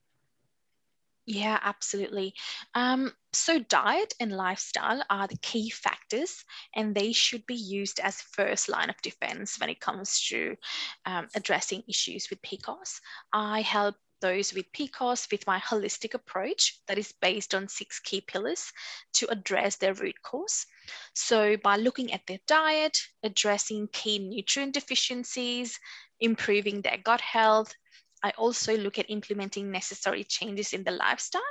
Yeah, 1.26 1.58
absolutely. 1.62 2.34
Um, 2.74 3.14
so, 3.32 3.58
diet 3.58 4.12
and 4.20 4.30
lifestyle 4.30 5.02
are 5.08 5.26
the 5.26 5.38
key 5.38 5.70
factors, 5.70 6.44
and 6.76 6.94
they 6.94 7.12
should 7.12 7.46
be 7.46 7.54
used 7.54 7.98
as 7.98 8.20
first 8.20 8.68
line 8.68 8.90
of 8.90 9.00
defense 9.00 9.58
when 9.58 9.70
it 9.70 9.80
comes 9.80 10.20
to 10.28 10.54
um, 11.06 11.28
addressing 11.34 11.82
issues 11.88 12.28
with 12.28 12.42
PCOS. 12.42 13.00
I 13.32 13.62
help 13.62 13.94
those 14.24 14.54
with 14.54 14.72
PCOS 14.72 15.30
with 15.30 15.46
my 15.46 15.58
holistic 15.58 16.14
approach 16.14 16.80
that 16.88 16.96
is 16.96 17.12
based 17.20 17.54
on 17.54 17.68
six 17.68 18.00
key 18.00 18.22
pillars 18.22 18.72
to 19.12 19.26
address 19.30 19.76
their 19.76 19.92
root 19.92 20.14
cause. 20.22 20.64
So, 21.14 21.58
by 21.58 21.76
looking 21.76 22.10
at 22.14 22.26
their 22.26 22.38
diet, 22.46 22.96
addressing 23.22 23.88
key 23.92 24.18
nutrient 24.18 24.72
deficiencies, 24.72 25.78
improving 26.20 26.80
their 26.80 26.96
gut 26.96 27.20
health, 27.20 27.74
I 28.22 28.30
also 28.38 28.78
look 28.78 28.98
at 28.98 29.10
implementing 29.10 29.70
necessary 29.70 30.24
changes 30.24 30.72
in 30.72 30.84
the 30.84 30.92
lifestyle, 30.92 31.42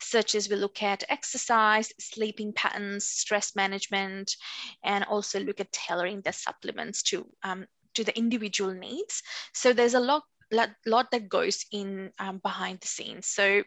such 0.00 0.36
as 0.36 0.48
we 0.48 0.54
look 0.54 0.84
at 0.84 1.02
exercise, 1.08 1.92
sleeping 1.98 2.52
patterns, 2.52 3.04
stress 3.08 3.56
management, 3.56 4.36
and 4.84 5.02
also 5.02 5.40
look 5.40 5.58
at 5.58 5.72
tailoring 5.72 6.20
the 6.20 6.32
supplements 6.32 7.02
to 7.10 7.26
um, 7.42 7.66
to 7.94 8.04
the 8.04 8.16
individual 8.16 8.72
needs. 8.72 9.22
So 9.52 9.72
there's 9.72 9.94
a 9.94 10.00
lot 10.00 10.22
lot, 10.52 10.70
lot 10.86 11.10
that 11.10 11.28
goes 11.28 11.64
in 11.72 12.12
um, 12.18 12.38
behind 12.38 12.80
the 12.80 12.86
scenes. 12.86 13.26
So 13.26 13.62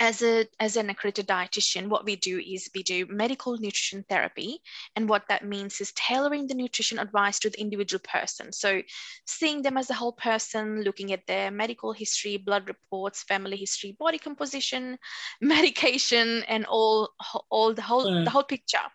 as 0.00 0.22
a 0.22 0.46
as 0.58 0.76
an 0.76 0.90
accredited 0.90 1.28
dietitian 1.28 1.88
what 1.88 2.04
we 2.04 2.16
do 2.16 2.38
is 2.38 2.70
we 2.74 2.82
do 2.82 3.06
medical 3.06 3.56
nutrition 3.58 4.04
therapy 4.08 4.58
and 4.96 5.08
what 5.08 5.22
that 5.28 5.44
means 5.44 5.80
is 5.80 5.92
tailoring 5.92 6.46
the 6.46 6.54
nutrition 6.54 6.98
advice 6.98 7.38
to 7.38 7.50
the 7.50 7.60
individual 7.60 8.00
person. 8.00 8.52
So 8.52 8.82
seeing 9.26 9.62
them 9.62 9.76
as 9.76 9.90
a 9.90 9.94
whole 9.94 10.12
person 10.12 10.82
looking 10.82 11.12
at 11.12 11.26
their 11.26 11.50
medical 11.50 11.92
history 11.92 12.36
blood 12.36 12.66
reports 12.66 13.22
family 13.22 13.56
history 13.56 13.96
body 13.98 14.18
composition 14.18 14.98
medication 15.40 16.42
and 16.48 16.66
all 16.66 17.10
all 17.50 17.72
the 17.72 17.82
whole 17.82 18.06
mm. 18.06 18.24
the 18.24 18.30
whole 18.30 18.42
picture. 18.42 18.86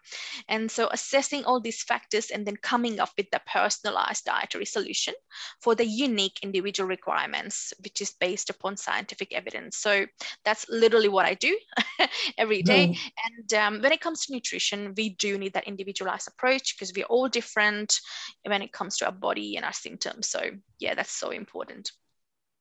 And 0.49 0.69
so 0.69 0.89
assessing 0.91 1.45
all 1.45 1.61
these 1.61 1.83
factors 1.83 2.31
and 2.31 2.45
then 2.45 2.57
coming 2.57 2.99
up 2.99 3.11
with 3.17 3.29
the 3.31 3.41
personalized 3.45 4.25
dietary 4.25 4.65
solution 4.65 5.13
for 5.61 5.73
the 5.73 5.85
unique 5.85 6.39
individual 6.43 6.89
requirements 6.89 7.73
which 7.83 8.01
is 8.01 8.11
based 8.19 8.49
upon 8.49 8.75
scientific 8.75 9.33
evidence. 9.33 9.77
So 9.77 10.05
that's 10.43 10.67
literally 10.69 10.96
literally 10.97 11.13
what 11.13 11.25
I 11.25 11.33
do 11.35 11.57
every 12.37 12.63
day. 12.63 12.89
Mm. 12.89 12.97
And 13.25 13.53
um, 13.53 13.81
when 13.81 13.91
it 13.91 14.01
comes 14.01 14.25
to 14.25 14.33
nutrition, 14.33 14.93
we 14.97 15.09
do 15.09 15.37
need 15.37 15.53
that 15.53 15.67
individualized 15.67 16.27
approach 16.27 16.75
because 16.75 16.93
we're 16.95 17.05
all 17.05 17.27
different 17.27 17.99
when 18.45 18.61
it 18.61 18.71
comes 18.71 18.97
to 18.97 19.05
our 19.05 19.11
body 19.11 19.55
and 19.55 19.65
our 19.65 19.73
symptoms. 19.73 20.27
So, 20.27 20.41
yeah, 20.79 20.95
that's 20.95 21.11
so 21.11 21.29
important. 21.29 21.91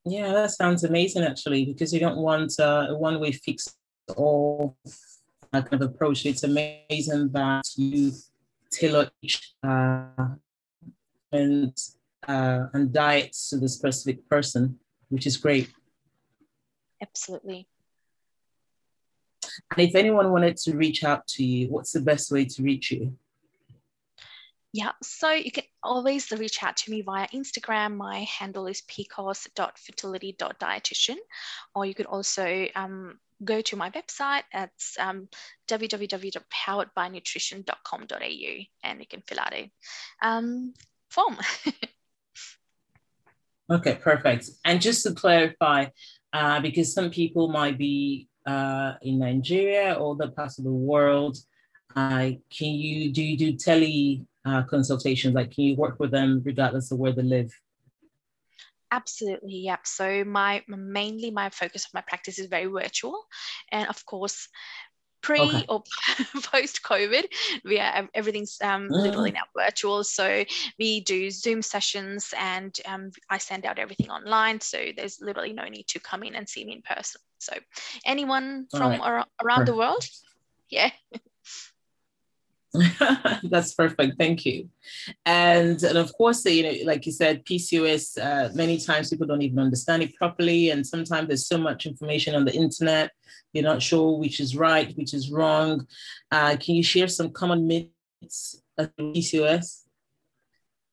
Yeah, 0.05 0.31
that 0.33 0.51
sounds 0.51 0.83
amazing 0.83 1.23
actually, 1.23 1.65
because 1.65 1.93
you 1.93 1.99
don't 1.99 2.17
want 2.17 2.53
uh, 2.59 2.87
a 2.89 2.97
one 2.97 3.19
way 3.19 3.31
fix 3.31 3.75
all 4.15 4.77
kind 5.51 5.73
of 5.73 5.81
approach. 5.81 6.25
It's 6.25 6.43
amazing 6.43 7.29
that 7.33 7.65
you 7.75 8.13
tailor 8.71 9.09
each 9.21 9.53
uh, 9.63 10.35
and, 11.31 11.77
uh, 12.27 12.67
and 12.73 12.93
diets 12.93 13.49
to 13.49 13.57
the 13.57 13.67
specific 13.67 14.29
person, 14.29 14.79
which 15.09 15.25
is 15.25 15.35
great. 15.35 15.69
Absolutely. 17.01 17.67
And 19.71 19.81
if 19.87 19.95
anyone 19.95 20.31
wanted 20.31 20.57
to 20.57 20.75
reach 20.75 21.03
out 21.03 21.25
to 21.27 21.43
you, 21.43 21.69
what's 21.69 21.91
the 21.91 22.01
best 22.01 22.31
way 22.31 22.45
to 22.45 22.63
reach 22.63 22.91
you? 22.91 23.15
Yeah, 24.73 24.91
so 25.01 25.31
you 25.31 25.51
can 25.51 25.63
always 25.81 26.29
reach 26.31 26.61
out 26.61 26.75
to 26.77 26.91
me 26.91 27.01
via 27.01 27.27
Instagram. 27.29 27.95
My 27.95 28.25
handle 28.25 28.67
is 28.67 28.81
pcos.fertility.dietician, 28.81 31.15
or 31.73 31.85
you 31.85 31.95
could 31.95 32.05
also 32.05 32.67
um, 32.75 33.17
go 33.43 33.59
to 33.61 33.75
my 33.75 33.89
website 33.91 34.43
at 34.53 34.71
um, 34.99 35.27
www.poweredbynutrition.com.au 35.67 38.65
and 38.83 38.99
you 38.99 39.07
can 39.07 39.21
fill 39.21 39.39
out 39.39 39.53
a 39.53 39.71
um, 40.21 40.73
form. 41.09 41.37
okay, 43.71 43.95
perfect. 43.95 44.49
And 44.65 44.81
just 44.81 45.03
to 45.03 45.13
clarify, 45.13 45.85
uh, 46.33 46.59
because 46.59 46.93
some 46.93 47.09
people 47.09 47.47
might 47.47 47.77
be 47.77 48.27
uh, 48.47 48.93
in 49.01 49.19
Nigeria 49.19 49.93
or 49.93 50.15
other 50.15 50.31
parts 50.31 50.57
of 50.57 50.63
the 50.63 50.71
world? 50.71 51.37
Uh, 51.95 52.31
can 52.49 52.73
you 52.73 53.11
do 53.11 53.23
you 53.23 53.37
do 53.37 53.55
tele 53.55 54.25
uh, 54.45 54.63
consultations? 54.63 55.35
Like, 55.35 55.51
can 55.51 55.65
you 55.65 55.75
work 55.75 55.99
with 55.99 56.11
them 56.11 56.41
regardless 56.45 56.91
of 56.91 56.97
where 56.99 57.11
they 57.11 57.23
live? 57.23 57.51
Absolutely, 58.89 59.57
yep. 59.57 59.85
So 59.85 60.23
my 60.23 60.63
mainly 60.67 61.29
my 61.29 61.49
focus 61.49 61.85
of 61.85 61.93
my 61.93 62.01
practice 62.01 62.39
is 62.39 62.47
very 62.47 62.67
virtual, 62.67 63.25
and 63.71 63.89
of 63.89 64.05
course, 64.05 64.47
pre 65.27 65.41
okay. 65.41 65.65
or 65.67 65.83
post 66.41 66.81
COVID, 66.83 67.25
we 67.65 67.79
are 67.79 68.07
everything's 68.13 68.57
um, 68.61 68.87
mm. 68.87 68.91
literally 68.91 69.31
now 69.31 69.43
virtual. 69.55 70.03
So 70.05 70.45
we 70.79 71.01
do 71.01 71.29
Zoom 71.29 71.61
sessions, 71.61 72.33
and 72.39 72.73
um, 72.85 73.11
I 73.29 73.37
send 73.37 73.65
out 73.65 73.77
everything 73.77 74.09
online. 74.09 74.61
So 74.61 74.77
there's 74.95 75.19
literally 75.21 75.51
no 75.51 75.65
need 75.65 75.87
to 75.87 75.99
come 75.99 76.23
in 76.23 76.35
and 76.35 76.47
see 76.47 76.63
me 76.63 76.73
in 76.73 76.81
person. 76.81 77.19
So 77.39 77.53
anyone 78.05 78.67
from 78.71 79.01
right. 79.01 79.25
around 79.43 79.67
the 79.67 79.75
world, 79.75 80.05
yeah. 80.69 80.91
That's 83.43 83.73
perfect. 83.73 84.17
Thank 84.17 84.45
you. 84.45 84.69
And, 85.25 85.81
and 85.83 85.97
of 85.97 86.13
course, 86.13 86.45
you 86.45 86.63
know, 86.63 86.73
like 86.85 87.05
you 87.05 87.11
said, 87.11 87.45
PCOS, 87.45 88.17
uh, 88.17 88.49
many 88.53 88.79
times 88.79 89.09
people 89.09 89.27
don't 89.27 89.41
even 89.41 89.59
understand 89.59 90.03
it 90.03 90.15
properly. 90.15 90.69
And 90.69 90.85
sometimes 90.85 91.27
there's 91.27 91.47
so 91.47 91.57
much 91.57 91.85
information 91.85 92.35
on 92.35 92.45
the 92.45 92.53
internet, 92.53 93.11
you're 93.53 93.63
not 93.63 93.81
sure 93.81 94.17
which 94.17 94.39
is 94.39 94.55
right, 94.55 94.95
which 94.95 95.13
is 95.13 95.31
wrong. 95.31 95.87
Uh, 96.31 96.57
can 96.59 96.75
you 96.75 96.83
share 96.83 97.07
some 97.07 97.31
common 97.31 97.67
myths 97.67 98.61
of 98.77 98.95
PCOS? 98.97 99.83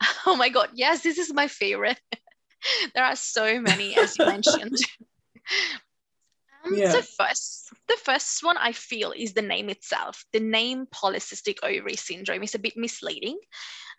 Oh 0.26 0.36
my 0.36 0.48
God. 0.48 0.70
Yes, 0.74 1.02
this 1.02 1.18
is 1.18 1.32
my 1.32 1.48
favorite. 1.48 2.00
there 2.94 3.04
are 3.04 3.16
so 3.16 3.60
many, 3.60 3.96
as 3.96 4.18
you 4.18 4.26
mentioned. 4.26 4.76
Um, 6.64 6.74
yeah. 6.74 6.92
So 6.92 7.02
first, 7.02 7.72
the 7.88 7.96
first 8.04 8.42
one 8.42 8.56
I 8.56 8.72
feel 8.72 9.12
is 9.12 9.32
the 9.32 9.42
name 9.42 9.68
itself. 9.68 10.24
The 10.32 10.40
name 10.40 10.86
polycystic 10.86 11.58
ovary 11.62 11.96
syndrome 11.96 12.42
is 12.42 12.54
a 12.54 12.58
bit 12.58 12.76
misleading. 12.76 13.38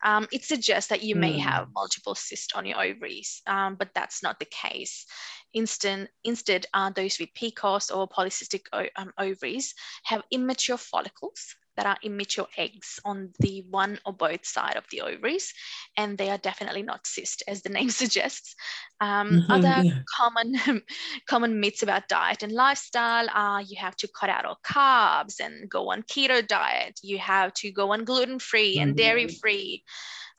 Um, 0.03 0.27
it 0.31 0.43
suggests 0.43 0.89
that 0.89 1.03
you 1.03 1.15
mm. 1.15 1.19
may 1.19 1.33
hmm. 1.33 1.39
have 1.39 1.67
multiple 1.73 2.15
cysts 2.15 2.53
on 2.53 2.65
your 2.65 2.81
ovaries, 2.81 3.41
um, 3.47 3.75
but 3.75 3.89
that's 3.95 4.21
not 4.21 4.39
the 4.39 4.45
case. 4.45 5.05
Instead, 5.53 6.09
instead 6.23 6.65
uh, 6.73 6.89
those 6.89 7.17
with 7.17 7.29
PCOS 7.33 7.95
or 7.95 8.07
polycystic 8.07 8.65
um, 8.97 9.13
ovaries 9.17 9.73
have 10.03 10.23
immature 10.31 10.77
follicles 10.77 11.55
that 11.77 11.85
are 11.85 11.97
immature 12.03 12.47
eggs 12.57 12.99
on 13.05 13.31
the 13.39 13.63
one 13.69 13.99
or 14.05 14.13
both 14.13 14.45
side 14.45 14.75
of 14.75 14.85
the 14.91 15.01
ovaries, 15.01 15.53
and 15.97 16.17
they 16.17 16.29
are 16.29 16.37
definitely 16.37 16.83
not 16.83 17.05
cyst, 17.05 17.43
as 17.47 17.61
the 17.61 17.69
name 17.77 17.89
suggests. 17.89 18.55
Um, 19.01 19.29
mm-hmm, 19.29 19.51
other 19.51 19.83
yeah. 19.83 19.99
common 20.17 20.55
common 21.27 21.59
myths 21.59 21.83
about 21.83 22.07
diet 22.07 22.43
and 22.43 22.51
lifestyle 22.51 23.27
are 23.33 23.61
you 23.61 23.77
have 23.79 23.95
to 23.97 24.07
cut 24.07 24.29
out 24.29 24.45
all 24.45 24.59
carbs 24.65 25.39
and 25.39 25.69
go 25.69 25.91
on 25.91 26.03
keto 26.03 26.45
diet. 26.45 26.99
You 27.03 27.17
have 27.19 27.53
to 27.55 27.71
go 27.71 27.91
on 27.91 28.05
gluten 28.05 28.39
free 28.39 28.79
and 28.79 28.91
mm-hmm. 28.91 28.97
dairy 28.97 29.27
free. 29.27 29.83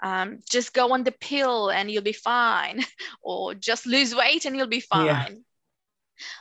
Um, 0.02 0.40
just 0.50 0.74
go 0.74 0.92
on 0.92 1.04
the 1.04 1.12
pill 1.12 1.70
and 1.70 1.90
you'll 1.90 2.02
be 2.02 2.12
fine, 2.12 2.82
or 3.22 3.54
just 3.54 3.86
lose 3.86 4.14
weight 4.14 4.44
and 4.44 4.56
you'll 4.56 4.66
be 4.66 4.80
fine. 4.80 5.06
Yeah. 5.06 5.28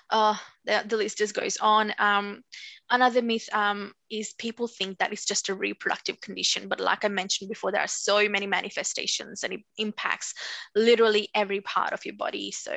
Uh, 0.09 0.35
the, 0.65 0.83
the 0.87 0.97
list 0.97 1.17
just 1.17 1.33
goes 1.33 1.57
on. 1.57 1.93
Um, 1.97 2.43
another 2.89 3.22
myth 3.22 3.48
um, 3.54 3.92
is 4.10 4.34
people 4.38 4.68
think 4.68 4.98
that 4.98 5.12
it's 5.12 5.25
just 5.25 5.50
a 5.50 5.56
reproductive 5.56 6.20
condition 6.22 6.68
but 6.68 6.80
like 6.80 7.04
i 7.04 7.08
mentioned 7.08 7.50
before 7.50 7.72
there 7.72 7.82
are 7.82 7.88
so 7.88 8.27
many 8.30 8.48
manifestations 8.48 9.44
and 9.44 9.54
it 9.54 9.62
impacts 9.77 10.34
literally 10.75 11.30
every 11.34 11.62
part 11.62 11.94
of 11.94 12.06
your 12.06 12.15
body. 12.15 12.51
So 12.51 12.74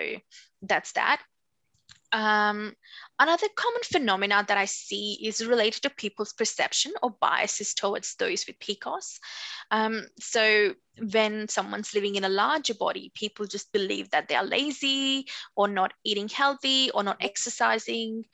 that's 0.62 0.92
that 0.92 1.22
um, 2.12 2.72
another 3.18 3.48
common 3.54 3.82
phenomena 3.84 4.44
that 4.46 4.56
I 4.56 4.64
see 4.64 5.18
is 5.22 5.44
related 5.44 5.82
to 5.82 5.90
people's 5.90 6.32
perception 6.32 6.92
or 7.02 7.16
biases 7.20 7.74
towards 7.74 8.14
those 8.16 8.46
with 8.46 8.58
PCOS. 8.58 9.18
Um, 9.70 10.06
so 10.18 10.74
when 11.12 11.48
someone's 11.48 11.94
living 11.94 12.16
in 12.16 12.24
a 12.24 12.28
larger 12.28 12.74
body, 12.74 13.12
people 13.14 13.46
just 13.46 13.72
believe 13.72 14.10
that 14.10 14.28
they 14.28 14.34
are 14.34 14.44
lazy 14.44 15.26
or 15.54 15.68
not 15.68 15.92
eating 16.04 16.28
healthy 16.28 16.90
or 16.92 17.02
not 17.02 17.18
exercising. 17.20 18.24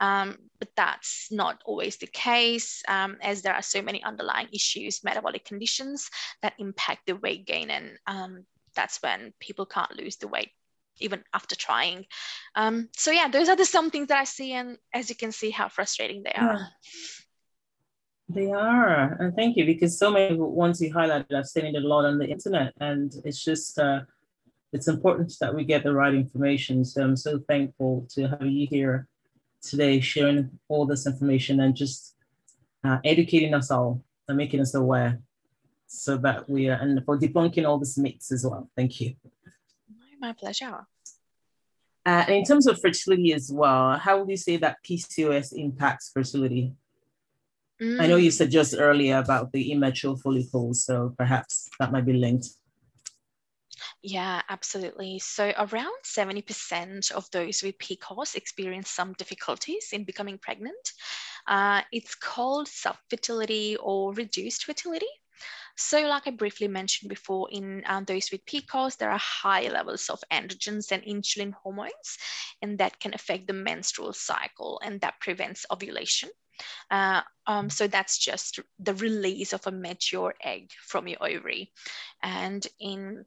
Um, 0.00 0.36
but 0.58 0.68
that's 0.76 1.28
not 1.30 1.60
always 1.64 1.96
the 1.96 2.06
case, 2.06 2.82
um, 2.88 3.16
as 3.20 3.42
there 3.42 3.54
are 3.54 3.62
so 3.62 3.82
many 3.82 4.02
underlying 4.02 4.48
issues, 4.52 5.04
metabolic 5.04 5.44
conditions 5.44 6.08
that 6.42 6.54
impact 6.58 7.06
the 7.06 7.16
weight 7.16 7.46
gain. 7.46 7.70
And 7.70 7.98
um, 8.06 8.44
that's 8.74 9.02
when 9.02 9.32
people 9.40 9.66
can't 9.66 9.96
lose 9.96 10.16
the 10.16 10.28
weight 10.28 10.50
even 11.00 11.22
after 11.32 11.56
trying. 11.56 12.06
Um, 12.54 12.88
so 12.96 13.10
yeah, 13.10 13.28
those 13.28 13.48
are 13.48 13.56
the 13.56 13.64
some 13.64 13.90
things 13.90 14.08
that 14.08 14.18
I 14.18 14.24
see, 14.24 14.52
and 14.52 14.78
as 14.92 15.08
you 15.08 15.16
can 15.16 15.32
see, 15.32 15.50
how 15.50 15.68
frustrating 15.68 16.22
they 16.22 16.32
are. 16.32 16.68
They 18.28 18.50
are, 18.50 19.16
and 19.20 19.34
thank 19.34 19.56
you 19.56 19.66
because 19.66 19.98
so 19.98 20.10
many 20.10 20.36
ones 20.36 20.80
you 20.80 20.92
highlighted, 20.92 21.34
I've 21.34 21.46
seen 21.46 21.66
it 21.66 21.74
a 21.74 21.86
lot 21.86 22.06
on 22.06 22.18
the 22.18 22.26
internet, 22.26 22.72
and 22.80 23.12
it's 23.24 23.44
just 23.44 23.78
uh, 23.78 24.00
it's 24.72 24.88
important 24.88 25.32
that 25.40 25.54
we 25.54 25.64
get 25.64 25.84
the 25.84 25.92
right 25.92 26.14
information. 26.14 26.84
So 26.84 27.02
I'm 27.02 27.16
so 27.16 27.40
thankful 27.46 28.06
to 28.14 28.28
have 28.28 28.46
you 28.46 28.66
here 28.66 29.08
today, 29.62 30.00
sharing 30.00 30.50
all 30.68 30.86
this 30.86 31.06
information 31.06 31.60
and 31.60 31.76
just 31.76 32.16
uh, 32.82 32.98
educating 33.04 33.54
us 33.54 33.70
all 33.70 34.02
and 34.26 34.36
making 34.36 34.60
us 34.60 34.74
aware, 34.74 35.20
so 35.86 36.16
that 36.16 36.48
we 36.48 36.68
are 36.68 36.78
and 36.80 37.04
for 37.04 37.18
debunking 37.18 37.68
all 37.68 37.78
these 37.78 37.98
myths 37.98 38.32
as 38.32 38.46
well. 38.46 38.70
Thank 38.74 39.00
you. 39.00 39.14
My 40.24 40.32
pleasure. 40.32 40.86
Uh, 42.06 42.24
in 42.28 42.44
terms 42.44 42.66
of 42.66 42.80
fertility 42.80 43.34
as 43.34 43.52
well, 43.52 43.98
how 43.98 44.18
would 44.18 44.30
you 44.30 44.38
say 44.38 44.56
that 44.56 44.78
PCOS 44.82 45.52
impacts 45.52 46.12
fertility? 46.14 46.72
Mm. 47.78 48.00
I 48.00 48.06
know 48.06 48.16
you 48.16 48.30
said 48.30 48.50
just 48.50 48.74
earlier 48.78 49.18
about 49.18 49.52
the 49.52 49.70
immature 49.70 50.16
follicles, 50.16 50.82
so 50.86 51.14
perhaps 51.18 51.68
that 51.78 51.92
might 51.92 52.06
be 52.06 52.14
linked. 52.14 52.46
Yeah, 54.02 54.40
absolutely. 54.48 55.18
So 55.18 55.52
around 55.58 55.98
70% 56.04 57.12
of 57.12 57.30
those 57.30 57.62
with 57.62 57.76
PCOS 57.76 58.34
experience 58.34 58.88
some 58.88 59.12
difficulties 59.18 59.90
in 59.92 60.04
becoming 60.04 60.38
pregnant. 60.38 60.92
Uh, 61.46 61.82
it's 61.92 62.14
called 62.14 62.68
subfertility 62.68 63.76
or 63.78 64.14
reduced 64.14 64.64
fertility. 64.64 65.12
So 65.76 66.00
like 66.00 66.26
I 66.26 66.30
briefly 66.30 66.68
mentioned 66.68 67.08
before, 67.08 67.48
in 67.50 67.82
um, 67.86 68.04
those 68.04 68.30
with 68.30 68.44
PCOS, 68.46 68.96
there 68.96 69.10
are 69.10 69.18
high 69.18 69.68
levels 69.68 70.08
of 70.08 70.22
androgens 70.30 70.92
and 70.92 71.02
insulin 71.02 71.52
hormones, 71.52 72.18
and 72.62 72.78
that 72.78 73.00
can 73.00 73.14
affect 73.14 73.46
the 73.46 73.52
menstrual 73.52 74.12
cycle, 74.12 74.80
and 74.84 75.00
that 75.00 75.20
prevents 75.20 75.66
ovulation. 75.70 76.30
Uh, 76.90 77.22
um, 77.46 77.68
so 77.68 77.86
that's 77.86 78.18
just 78.18 78.60
the 78.78 78.94
release 78.94 79.52
of 79.52 79.66
a 79.66 79.72
mature 79.72 80.34
egg 80.42 80.70
from 80.80 81.08
your 81.08 81.18
ovary. 81.20 81.72
And 82.22 82.64
in 82.78 83.24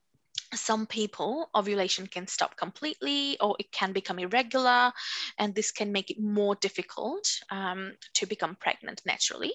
some 0.53 0.85
people 0.85 1.49
ovulation 1.55 2.07
can 2.07 2.27
stop 2.27 2.55
completely 2.55 3.37
or 3.39 3.55
it 3.59 3.71
can 3.71 3.91
become 3.91 4.19
irregular 4.19 4.91
and 5.37 5.53
this 5.53 5.71
can 5.71 5.91
make 5.91 6.09
it 6.09 6.19
more 6.19 6.55
difficult 6.55 7.27
um, 7.51 7.93
to 8.13 8.25
become 8.25 8.55
pregnant 8.55 9.01
naturally. 9.05 9.53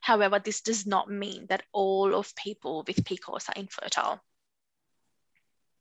However 0.00 0.38
this 0.38 0.60
does 0.60 0.86
not 0.86 1.10
mean 1.10 1.46
that 1.48 1.62
all 1.72 2.14
of 2.14 2.34
people 2.36 2.84
with 2.86 3.04
pcos 3.04 3.48
are 3.48 3.54
infertile. 3.56 4.20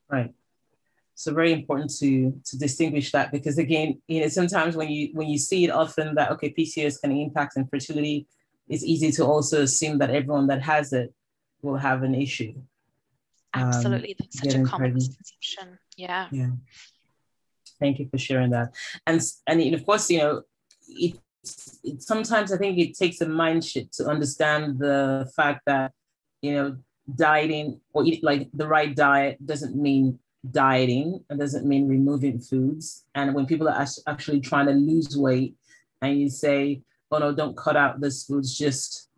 Right. 0.10 0.33
So 1.15 1.33
very 1.33 1.53
important 1.53 1.93
to 2.00 2.42
to 2.46 2.57
distinguish 2.57 3.11
that 3.11 3.31
because 3.31 3.57
again 3.57 4.01
you 4.07 4.22
know 4.22 4.27
sometimes 4.27 4.75
when 4.75 4.89
you 4.89 5.09
when 5.13 5.27
you 5.27 5.37
see 5.37 5.66
it 5.66 5.70
often 5.70 6.16
that 6.16 6.31
okay 6.31 6.53
pcos 6.57 7.00
can 7.00 7.11
impact 7.11 7.55
infertility 7.55 8.27
it's 8.68 8.83
easy 8.83 9.11
to 9.11 9.25
also 9.25 9.61
assume 9.61 10.00
that 10.00 10.09
everyone 10.09 10.48
that 10.48 10.61
has 10.61 10.92
it 10.92 11.13
will 11.61 11.77
have 11.77 12.01
an 12.01 12.16
issue 12.16 12.53
um, 13.53 13.63
Absolutely. 13.63 14.16
That's 14.20 14.39
such 14.39 14.55
a 14.55 14.63
common 14.63 14.94
misconception. 14.94 15.77
Yeah. 15.98 16.27
Yeah. 16.31 16.50
Thank 17.79 18.00
you 18.00 18.07
for 18.09 18.18
sharing 18.18 18.51
that. 18.51 18.74
And 19.05 19.22
and 19.48 19.74
of 19.74 19.85
course, 19.85 20.09
you 20.09 20.20
know, 20.20 20.44
it, 20.87 21.20
it 21.83 22.01
sometimes 22.01 22.51
I 22.51 22.57
think 22.57 22.77
it 22.79 22.98
takes 22.98 23.22
a 23.22 23.27
mind 23.27 23.66
shift 23.66 23.94
to 23.96 24.07
understand 24.07 24.79
the 24.79 25.29
fact 25.35 25.61
that, 25.66 25.92
you 26.42 26.53
know, 26.53 26.77
dieting 27.13 27.81
or 27.92 28.05
eat 28.05 28.24
like 28.24 28.50
the 28.53 28.68
right 28.68 28.96
diet 28.96 29.46
doesn't 29.46 29.75
mean 29.75 30.20
dieting 30.50 31.24
and 31.29 31.39
doesn't 31.39 31.66
mean 31.66 31.87
removing 31.87 32.39
foods. 32.39 33.05
And 33.16 33.33
when 33.33 33.46
people 33.46 33.68
are 33.68 33.85
actually 34.07 34.39
trying 34.39 34.68
to 34.68 34.74
lose 34.74 35.18
weight 35.18 35.55
and 36.01 36.20
you 36.20 36.29
say, 36.29 36.81
oh 37.11 37.20
no, 37.20 37.33
don't 37.33 37.57
cut 37.57 37.77
out 37.77 38.00
this 38.00 38.24
foods, 38.24 38.57
just 38.57 39.09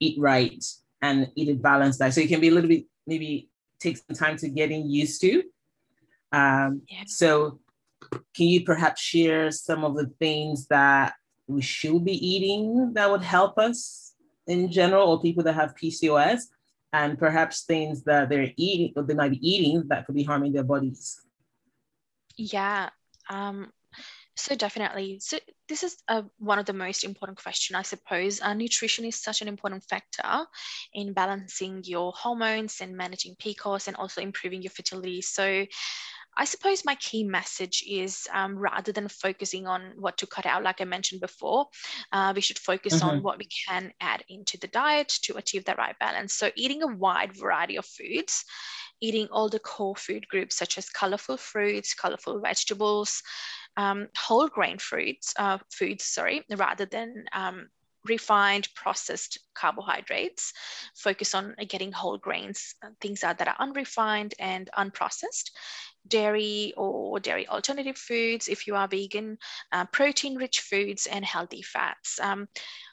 eat 0.00 0.18
right 0.18 0.64
and 1.02 1.30
eat 1.36 1.48
a 1.48 1.54
balanced 1.54 2.00
diet. 2.00 2.14
So 2.14 2.20
it 2.20 2.28
can 2.28 2.40
be 2.40 2.48
a 2.48 2.52
little 2.52 2.68
bit 2.68 2.84
maybe 3.08 3.48
take 3.80 3.96
some 3.96 4.14
time 4.14 4.36
to 4.36 4.48
getting 4.48 4.88
used 4.88 5.20
to. 5.22 5.42
Um, 6.30 6.82
yeah. 6.88 7.04
So, 7.06 7.60
can 8.34 8.46
you 8.46 8.64
perhaps 8.64 9.00
share 9.00 9.50
some 9.50 9.84
of 9.84 9.96
the 9.96 10.06
things 10.20 10.66
that 10.68 11.14
we 11.46 11.62
should 11.62 12.04
be 12.04 12.12
eating 12.12 12.92
that 12.94 13.10
would 13.10 13.22
help 13.22 13.58
us 13.58 14.14
in 14.46 14.70
general, 14.70 15.08
or 15.08 15.20
people 15.20 15.42
that 15.44 15.54
have 15.54 15.74
PCOS, 15.74 16.42
and 16.92 17.18
perhaps 17.18 17.64
things 17.64 18.04
that 18.04 18.28
they're 18.28 18.52
eating 18.56 18.92
or 18.96 19.02
they 19.02 19.14
might 19.14 19.32
be 19.32 19.50
eating 19.50 19.82
that 19.88 20.06
could 20.06 20.14
be 20.14 20.22
harming 20.22 20.52
their 20.52 20.64
bodies? 20.64 21.20
Yeah. 22.36 22.90
Um, 23.28 23.72
so 24.38 24.54
definitely. 24.54 25.18
So 25.20 25.38
this 25.68 25.82
is 25.82 25.96
a, 26.08 26.24
one 26.38 26.58
of 26.58 26.66
the 26.66 26.72
most 26.72 27.04
important 27.04 27.42
questions, 27.42 27.76
I 27.76 27.82
suppose. 27.82 28.40
Uh, 28.40 28.54
nutrition 28.54 29.04
is 29.04 29.20
such 29.20 29.42
an 29.42 29.48
important 29.48 29.84
factor 29.84 30.46
in 30.94 31.12
balancing 31.12 31.82
your 31.84 32.12
hormones 32.16 32.80
and 32.80 32.96
managing 32.96 33.34
PCOS 33.34 33.88
and 33.88 33.96
also 33.96 34.20
improving 34.20 34.62
your 34.62 34.70
fertility. 34.70 35.22
So 35.22 35.66
I 36.36 36.44
suppose 36.44 36.84
my 36.84 36.94
key 36.94 37.24
message 37.24 37.82
is 37.86 38.28
um, 38.32 38.56
rather 38.56 38.92
than 38.92 39.08
focusing 39.08 39.66
on 39.66 39.92
what 39.98 40.16
to 40.18 40.26
cut 40.26 40.46
out, 40.46 40.62
like 40.62 40.80
I 40.80 40.84
mentioned 40.84 41.20
before, 41.20 41.66
uh, 42.12 42.32
we 42.34 42.40
should 42.40 42.60
focus 42.60 42.94
mm-hmm. 42.94 43.08
on 43.08 43.22
what 43.24 43.38
we 43.38 43.48
can 43.66 43.92
add 44.00 44.22
into 44.28 44.56
the 44.56 44.68
diet 44.68 45.08
to 45.22 45.36
achieve 45.36 45.64
the 45.64 45.74
right 45.74 45.98
balance. 45.98 46.34
So, 46.34 46.52
eating 46.54 46.84
a 46.84 46.86
wide 46.86 47.36
variety 47.36 47.74
of 47.74 47.86
foods, 47.86 48.44
eating 49.00 49.26
all 49.32 49.48
the 49.48 49.58
core 49.58 49.96
food 49.96 50.28
groups 50.28 50.56
such 50.56 50.78
as 50.78 50.88
colorful 50.88 51.36
fruits, 51.36 51.92
colorful 51.92 52.40
vegetables, 52.40 53.20
um, 53.78 54.08
whole 54.18 54.48
grain 54.48 54.76
fruits, 54.78 55.32
uh, 55.38 55.58
foods, 55.72 56.04
sorry, 56.04 56.44
rather 56.56 56.84
than 56.84 57.24
um, 57.32 57.68
refined 58.04 58.68
processed 58.74 59.38
carbohydrates. 59.54 60.52
Focus 60.96 61.34
on 61.34 61.54
getting 61.68 61.92
whole 61.92 62.18
grains 62.18 62.74
uh, 62.82 62.88
things 63.00 63.20
that 63.20 63.40
are 63.46 63.56
unrefined 63.58 64.34
and 64.38 64.68
unprocessed 64.76 65.50
dairy 66.08 66.72
or 66.76 67.20
dairy 67.20 67.46
alternative 67.48 67.96
foods 67.96 68.48
if 68.48 68.66
you 68.66 68.74
are 68.74 68.88
vegan 68.88 69.38
uh, 69.72 69.84
protein 69.86 70.36
rich 70.36 70.60
foods 70.60 71.06
and 71.06 71.24
healthy 71.24 71.62
fats 71.62 72.18
um, 72.20 72.48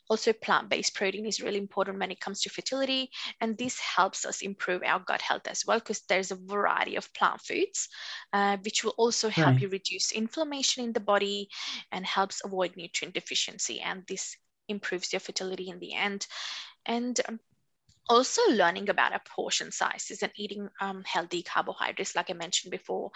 also, 0.08 0.34
plant-based 0.34 0.94
protein 0.94 1.26
is 1.26 1.42
really 1.42 1.58
important 1.58 1.98
when 2.00 2.12
it 2.12 2.20
comes 2.20 2.42
to 2.42 2.50
fertility, 2.50 3.10
and 3.42 3.58
this 3.58 3.80
helps 3.80 4.24
us 4.24 4.42
improve 4.42 4.84
our 4.84 5.00
gut 5.00 5.22
health 5.22 5.48
as 5.48 5.66
well 5.66 5.80
because 5.80 6.02
there's 6.02 6.32
a 6.32 6.36
variety 6.36 6.96
of 6.96 7.12
plant 7.14 7.42
foods, 7.42 7.90
uh, 8.32 8.58
which 8.58 8.84
will 8.84 8.94
also 8.98 9.30
help 9.30 9.54
right. 9.54 9.62
you 9.62 9.70
reduce 9.70 10.12
inflammation 10.12 10.84
in 10.84 10.94
the 10.94 11.00
body 11.00 11.50
and 11.92 12.06
helps 12.06 12.44
avoid 12.46 12.76
nutrient 12.78 13.16
deficiency, 13.16 13.82
and 13.82 14.04
this 14.08 14.38
improves 14.68 15.12
your 15.12 15.20
fertility 15.20 15.70
in 15.70 15.80
the 15.80 15.94
end. 15.94 16.28
And 16.86 17.20
um, 17.28 17.40
also 18.08 18.42
learning 18.52 18.90
about 18.90 19.14
our 19.14 19.22
portion 19.28 19.72
sizes 19.72 20.22
and 20.22 20.32
eating 20.36 20.70
um, 20.80 21.04
healthy 21.06 21.42
carbohydrates 21.42 22.16
like 22.16 22.30
i 22.30 22.34
mentioned 22.34 22.72
before 22.72 23.12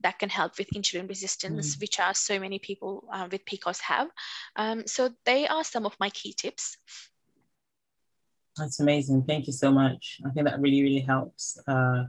that 0.00 0.18
can 0.18 0.28
help 0.28 0.58
with 0.58 0.68
insulin 0.70 1.08
resistance 1.08 1.76
mm. 1.76 1.80
which 1.80 1.98
are 1.98 2.14
so 2.14 2.38
many 2.38 2.58
people 2.58 3.04
uh, 3.12 3.26
with 3.30 3.44
pcos 3.44 3.80
have. 3.80 4.08
Um, 4.56 4.86
so 4.86 5.10
they 5.24 5.46
are 5.46 5.64
some 5.64 5.86
of 5.86 5.96
my 5.98 6.10
key 6.10 6.32
tips. 6.32 6.76
That's 8.56 8.78
amazing. 8.78 9.24
Thank 9.24 9.46
you 9.48 9.52
so 9.52 9.72
much. 9.72 10.20
I 10.24 10.30
think 10.30 10.46
that 10.46 10.60
really 10.60 10.82
really 10.82 11.00
helps. 11.00 11.58
Uh, 11.66 12.04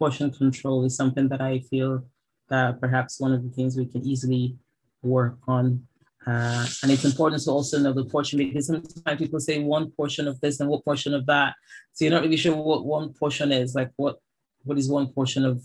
portion 0.00 0.30
control 0.30 0.82
is 0.86 0.96
something 0.96 1.28
that 1.28 1.42
i 1.42 1.60
feel 1.70 2.02
that 2.48 2.80
perhaps 2.80 3.20
one 3.20 3.32
of 3.32 3.44
the 3.44 3.50
things 3.50 3.76
we 3.76 3.84
can 3.84 4.02
easily 4.04 4.56
work 5.02 5.36
on 5.46 5.86
uh, 6.26 6.66
and 6.82 6.92
it's 6.92 7.04
important 7.04 7.42
to 7.42 7.50
also 7.50 7.78
know 7.78 7.92
the 7.92 8.04
portion 8.04 8.38
because 8.38 8.66
sometimes 8.66 9.18
people 9.18 9.40
say 9.40 9.58
one 9.58 9.90
portion 9.90 10.28
of 10.28 10.38
this 10.40 10.60
and 10.60 10.68
what 10.68 10.84
portion 10.84 11.14
of 11.14 11.24
that. 11.26 11.54
So 11.92 12.04
you're 12.04 12.12
not 12.12 12.22
really 12.22 12.36
sure 12.36 12.54
what 12.54 12.84
one 12.84 13.12
portion 13.14 13.52
is. 13.52 13.74
Like 13.74 13.90
what 13.96 14.18
what 14.64 14.78
is 14.78 14.90
one 14.90 15.08
portion 15.08 15.44
of 15.46 15.64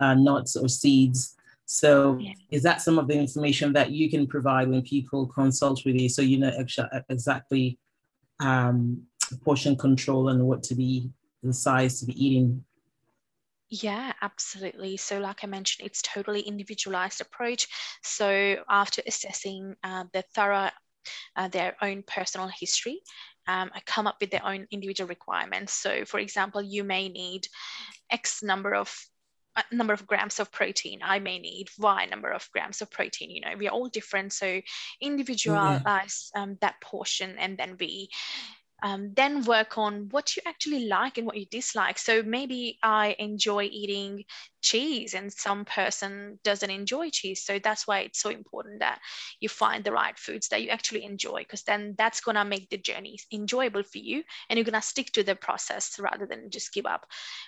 uh, 0.00 0.14
nuts 0.14 0.56
or 0.56 0.68
seeds 0.68 1.36
So, 1.64 2.18
yeah. 2.18 2.32
is 2.50 2.62
that 2.64 2.82
some 2.82 2.98
of 2.98 3.08
the 3.08 3.14
information 3.14 3.72
that 3.72 3.90
you 3.90 4.10
can 4.10 4.26
provide 4.26 4.68
when 4.68 4.82
people 4.82 5.26
consult 5.26 5.84
with 5.86 5.96
you, 5.96 6.08
so 6.08 6.20
you 6.20 6.38
know 6.38 6.52
exactly 7.08 7.78
um, 8.40 9.02
portion 9.42 9.76
control 9.76 10.28
and 10.28 10.44
what 10.46 10.62
to 10.64 10.74
be 10.74 11.10
the 11.42 11.52
size 11.52 12.00
to 12.00 12.06
be 12.06 12.24
eating? 12.24 12.64
Yeah, 13.72 14.12
absolutely. 14.20 14.98
So, 14.98 15.18
like 15.18 15.42
I 15.42 15.46
mentioned, 15.46 15.86
it's 15.86 16.02
totally 16.02 16.40
individualized 16.40 17.22
approach. 17.22 17.66
So, 18.02 18.56
after 18.68 19.00
assessing 19.06 19.76
uh, 19.82 20.04
the 20.12 20.22
thorough 20.34 20.68
uh, 21.36 21.48
their 21.48 21.74
own 21.80 22.02
personal 22.06 22.48
history, 22.48 23.00
um, 23.48 23.70
come 23.86 24.06
up 24.06 24.16
with 24.20 24.30
their 24.30 24.44
own 24.44 24.66
individual 24.70 25.08
requirements. 25.08 25.72
So, 25.72 26.04
for 26.04 26.20
example, 26.20 26.60
you 26.60 26.84
may 26.84 27.08
need 27.08 27.46
X 28.10 28.42
number 28.42 28.74
of 28.74 28.94
uh, 29.56 29.62
number 29.72 29.94
of 29.94 30.06
grams 30.06 30.38
of 30.38 30.52
protein. 30.52 31.00
I 31.02 31.18
may 31.18 31.38
need 31.38 31.70
Y 31.78 32.06
number 32.10 32.30
of 32.30 32.46
grams 32.52 32.82
of 32.82 32.90
protein. 32.90 33.30
You 33.30 33.40
know, 33.40 33.56
we 33.58 33.68
are 33.68 33.72
all 33.72 33.88
different, 33.88 34.34
so 34.34 34.60
individualize 35.00 35.82
mm-hmm. 36.36 36.42
um, 36.42 36.58
that 36.60 36.78
portion, 36.82 37.36
and 37.38 37.56
then 37.56 37.78
we 37.80 38.10
um, 38.82 39.12
then 39.14 39.44
work 39.44 39.78
on 39.78 40.08
what 40.10 40.36
you 40.36 40.42
actually 40.46 40.86
like 40.86 41.18
and 41.18 41.26
what 41.26 41.36
you 41.36 41.46
dislike. 41.46 41.98
So 41.98 42.22
maybe 42.22 42.78
I 42.82 43.14
enjoy 43.18 43.64
eating 43.64 44.24
cheese 44.62 45.14
and 45.14 45.32
some 45.32 45.64
person 45.64 46.38
doesn't 46.44 46.70
enjoy 46.70 47.10
cheese 47.10 47.42
so 47.44 47.58
that's 47.58 47.86
why 47.86 48.00
it's 48.00 48.20
so 48.20 48.30
important 48.30 48.80
that 48.80 49.00
you 49.40 49.48
find 49.48 49.84
the 49.84 49.92
right 49.92 50.18
foods 50.18 50.48
that 50.48 50.62
you 50.62 50.68
actually 50.68 51.04
enjoy 51.04 51.38
because 51.38 51.62
then 51.62 51.94
that's 51.98 52.20
going 52.20 52.36
to 52.36 52.44
make 52.44 52.68
the 52.70 52.78
journey 52.78 53.18
enjoyable 53.32 53.82
for 53.82 53.98
you 53.98 54.22
and 54.48 54.56
you're 54.56 54.64
going 54.64 54.80
to 54.80 54.86
stick 54.86 55.10
to 55.12 55.22
the 55.22 55.34
process 55.34 55.98
rather 55.98 56.26
than 56.26 56.50
just 56.50 56.72
give 56.72 56.86
up. 56.86 57.06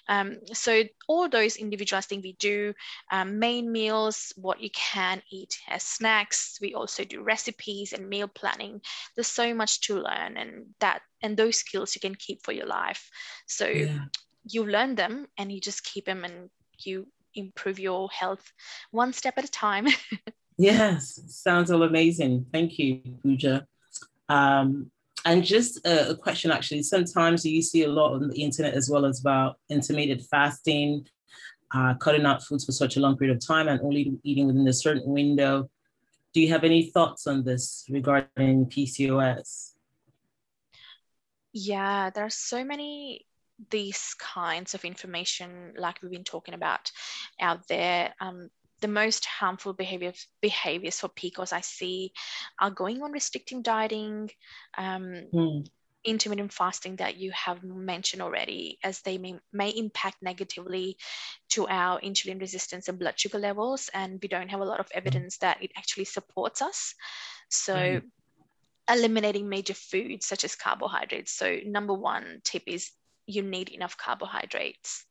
Um, 0.09 0.39
so 0.53 0.83
all 1.09 1.29
those 1.29 1.57
individualized 1.57 2.09
things 2.09 2.25
we 2.25 2.35
do 2.35 2.75
um, 3.11 3.39
main 3.39 3.71
meals 3.71 4.33
what 4.37 4.61
you 4.61 4.71
can 4.71 5.23
eat 5.31 5.57
as 5.69 5.83
snacks 5.83 6.59
we 6.61 6.75
also 6.75 7.05
do 7.05 7.23
recipes 7.23 7.93
and 7.93 8.09
meal 8.09 8.29
planning. 8.29 8.81
There's 9.15 9.29
so 9.29 9.55
much 9.55 9.81
to 9.83 9.97
learn 9.97 10.37
and 10.37 10.67
that 10.81 11.03
and 11.23 11.37
those 11.37 11.57
skills 11.57 11.95
you 11.95 12.01
can 12.01 12.15
keep 12.15 12.45
for 12.45 12.53
your 12.53 12.67
life. 12.67 13.09
So 13.47 13.67
yeah. 13.67 14.05
you 14.45 14.67
learn 14.67 14.95
them 14.95 15.27
and 15.39 15.51
you 15.51 15.61
just 15.61 15.85
keep 15.85 16.05
them 16.05 16.25
and 16.25 16.51
you 16.87 17.07
improve 17.35 17.79
your 17.79 18.09
health 18.11 18.53
one 18.91 19.13
step 19.13 19.35
at 19.39 19.45
a 19.45 19.51
time. 19.51 19.87
yes, 20.59 21.21
sounds 21.29 21.71
all 21.71 21.83
amazing. 21.83 22.47
Thank 22.53 22.79
you, 22.79 23.01
Pooja. 23.23 23.67
Um, 24.29 24.91
and 25.25 25.45
just 25.45 25.85
a, 25.87 26.11
a, 26.11 26.17
question 26.17 26.51
actually, 26.51 26.83
sometimes 26.83 27.45
you 27.45 27.63
see 27.63 27.85
a 27.85 27.89
lot 27.89 28.15
on 28.15 28.29
the 28.29 28.43
internet 28.43 28.75
as 28.75 28.91
well 28.91 29.07
as 29.07 29.21
about 29.21 29.57
intermittent 29.71 30.23
fasting, 30.31 31.07
uh, 31.75 31.95
cutting 31.95 32.27
out 32.27 32.43
foods 32.43 32.65
for 32.65 32.73
such 32.73 32.97
a 32.97 33.01
long 33.01 33.17
period 33.17 33.37
of 33.37 33.47
time 33.47 33.69
and 33.69 33.81
only 33.81 34.19
eating 34.23 34.47
within 34.47 34.69
a 34.69 34.73
certain 34.73 35.11
window. 35.13 35.69
Do 36.35 36.41
you 36.41 36.49
have 36.49 36.65
any 36.65 36.91
thoughts 36.91 37.27
on 37.27 37.45
this 37.45 37.87
regarding 37.89 38.67
PCOS? 38.67 39.73
Yeah, 41.53 42.11
there 42.11 42.25
are 42.25 42.31
so 42.31 42.65
many 42.65 43.27
these 43.71 44.15
kinds 44.19 44.75
of 44.75 44.85
information, 44.85 45.75
like 45.77 46.03
we've 46.03 46.11
been 46.11 46.25
talking 46.25 46.55
about 46.55 46.91
out 47.41 47.67
there, 47.69 48.15
um, 48.21 48.51
the 48.81 48.89
most 48.89 49.25
harmful 49.25 49.73
behaviors 49.73 50.27
behaviors 50.43 51.01
for 51.01 51.09
PCOS 51.09 51.53
I 51.53 51.61
see 51.61 52.13
are 52.61 52.71
going 52.71 53.03
on 53.03 53.13
restricting 53.13 53.63
dieting, 53.63 54.31
um, 54.77 55.25
mm. 55.33 55.67
intermittent 56.05 56.53
fasting 56.53 56.97
that 56.97 57.17
you 57.17 57.31
have 57.33 57.63
mentioned 57.63 58.21
already, 58.21 58.79
as 58.83 59.01
they 59.03 59.17
may, 59.17 59.37
may 59.53 59.71
impact 59.71 60.17
negatively 60.21 60.99
to 61.51 61.67
our 61.69 62.01
insulin 62.01 62.41
resistance 62.41 62.89
and 62.89 62.99
blood 62.99 63.19
sugar 63.19 63.39
levels. 63.39 63.89
And 63.95 64.19
we 64.21 64.29
don't 64.29 64.51
have 64.51 64.61
a 64.61 64.67
lot 64.67 64.81
of 64.81 64.89
evidence 64.93 65.39
that 65.39 65.63
it 65.63 65.71
actually 65.77 66.05
supports 66.05 66.61
us. 66.61 66.95
So 67.49 67.75
mm 67.75 68.03
eliminating 68.89 69.49
major 69.49 69.75
foods 69.75 70.27
such 70.27 70.45
as 70.45 70.55
carbohydrates. 70.55 71.33
So, 71.33 71.59
number 71.65 71.95
one 71.95 72.41
tip 72.45 72.65
is 72.67 72.91
you 73.27 73.43
need 73.43 73.69
enough 73.69 73.97
carbohydrates 73.97 75.05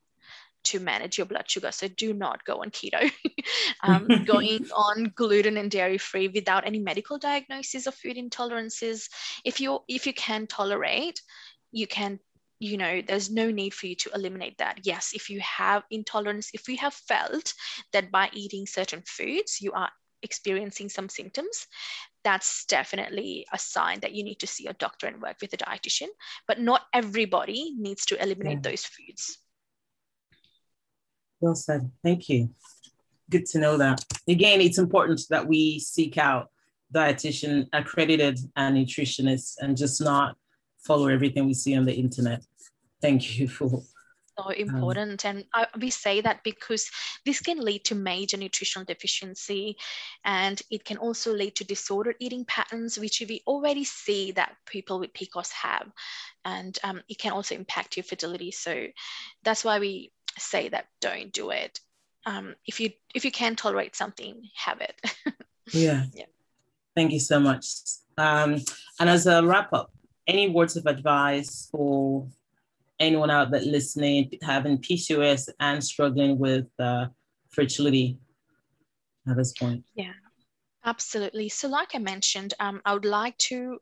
to 0.65 0.80
manage 0.80 1.17
your 1.17 1.26
blood 1.26 1.49
sugar. 1.49 1.71
So 1.71 1.88
do 1.88 2.13
not 2.13 2.45
go 2.45 2.62
on 2.62 2.71
keto. 2.71 3.12
um, 3.84 4.08
going 4.26 4.65
on 4.76 5.12
gluten 5.15 5.58
and 5.58 5.69
dairy 5.69 5.97
free 5.97 6.30
without 6.30 6.65
any 6.65 6.80
medical 6.80 7.17
diagnosis 7.17 7.86
of 7.88 7.95
food 7.95 8.17
intolerances. 8.17 9.10
If 9.43 9.60
you 9.60 9.80
if 9.88 10.08
you 10.08 10.13
can 10.13 10.47
tolerate, 10.47 11.21
you 11.71 11.88
can 11.88 12.19
you 12.60 12.78
know 12.78 13.02
there's 13.02 13.30
no 13.30 13.52
need 13.52 13.73
for 13.73 13.88
you 13.88 13.95
to 13.95 14.12
eliminate 14.15 14.58
that 14.60 14.80
yes 14.84 15.12
if 15.13 15.30
you 15.30 15.41
have 15.41 15.84
intolerance 15.91 16.49
if 16.54 16.69
you 16.69 16.78
have 16.78 16.93
felt 16.93 17.54
that 17.91 18.10
by 18.10 18.30
eating 18.32 18.65
certain 18.65 19.02
foods 19.06 19.60
you 19.60 19.73
are 19.73 19.89
experiencing 20.21 20.88
some 20.88 21.10
symptoms 21.10 21.67
that's 22.24 22.66
definitely 22.66 23.46
a 23.52 23.60
sign 23.60 24.00
that 24.02 24.14
you 24.14 24.24
need 24.24 24.40
to 24.40 24.48
see 24.48 24.68
a 24.68 24.74
doctor 24.74 25.08
and 25.08 25.22
work 25.22 25.38
with 25.42 25.54
a 25.54 25.58
dietitian. 25.58 26.08
But 26.48 26.60
not 26.60 26.82
everybody 26.94 27.74
needs 27.78 28.06
to 28.08 28.22
eliminate 28.22 28.60
yeah. 28.64 28.72
those 28.72 28.86
foods. 28.86 29.38
Well 31.40 31.56
said. 31.56 31.92
Thank 32.04 32.30
you. 32.30 32.50
Good 33.30 33.46
to 33.48 33.60
know 33.60 33.78
that. 33.78 34.04
Again, 34.28 34.62
it's 34.62 34.78
important 34.78 35.22
that 35.30 35.48
we 35.48 35.80
seek 35.80 36.18
out 36.18 36.50
dietitian 36.94 37.68
accredited 37.74 38.40
and 38.56 38.78
nutritionists 38.78 39.56
and 39.60 39.76
just 39.76 40.02
not 40.02 40.38
follow 40.80 41.08
everything 41.08 41.46
we 41.46 41.54
see 41.54 41.76
on 41.76 41.86
the 41.86 41.94
internet. 41.94 42.44
Thank 43.02 43.38
you 43.38 43.48
for 43.48 43.84
so 44.38 44.50
important. 44.50 45.26
Um, 45.26 45.38
and 45.38 45.46
I, 45.54 45.67
we 45.80 45.89
say 45.89 46.22
that 46.22 46.43
because 46.43 46.89
this 47.26 47.39
can 47.39 47.60
lead 47.60 47.86
to 47.86 47.96
major 47.96 48.38
nutritional 48.38 48.86
deficiency 48.86 49.78
and 50.26 50.62
it 50.69 50.86
can 50.86 50.98
also 50.98 51.34
lead 51.34 51.56
to 51.56 51.63
disordered 51.63 52.15
eating 52.19 52.46
patterns, 52.46 52.98
which 52.98 53.22
we 53.28 53.41
already 53.48 53.84
see 53.84 54.32
that 54.32 54.56
people 54.65 55.00
with 55.00 55.13
PCOS 55.13 55.52
have. 55.54 55.91
And 56.46 56.78
um, 56.84 57.02
it 57.08 57.19
can 57.19 57.32
also 57.32 57.56
impact 57.56 57.98
your 57.98 58.04
fertility. 58.04 58.52
So 58.52 58.88
that's 59.43 59.63
why 59.63 59.80
we 59.80 60.12
say 60.38 60.69
that 60.69 60.88
don't 61.02 61.32
do 61.32 61.52
it. 61.52 61.80
Um, 62.26 62.56
if 62.65 62.80
you 62.80 62.91
if 63.13 63.26
you 63.26 63.32
can 63.32 63.56
tolerate 63.56 63.96
something, 63.96 64.50
have 64.56 64.82
it. 64.82 64.96
yeah. 65.74 66.06
yeah. 66.13 66.26
Thank 66.96 67.12
you 67.12 67.19
so 67.19 67.39
much. 67.39 67.65
Um, 68.17 68.62
and 69.00 69.10
as 69.10 69.28
a 69.28 69.46
wrap 69.46 69.74
up, 69.74 69.91
any 70.28 70.48
words 70.50 70.78
of 70.78 70.86
advice 70.86 71.67
for 71.72 72.28
anyone 73.04 73.30
out 73.30 73.52
there 73.52 73.62
listening 73.62 74.32
having 74.42 74.78
PCOS 74.78 75.50
and 75.60 75.84
struggling 75.84 76.38
with 76.38 76.66
uh, 76.80 77.08
fertility 77.50 78.18
at 79.28 79.38
this 79.38 79.54
point? 79.54 79.84
Yeah, 79.96 80.13
absolutely. 80.86 81.50
So, 81.50 81.68
like 81.68 81.96
I 81.96 82.00
mentioned, 82.00 82.54
um, 82.60 82.82
I 82.86 82.94
would 82.94 83.06
like 83.06 83.38
to, 83.50 83.78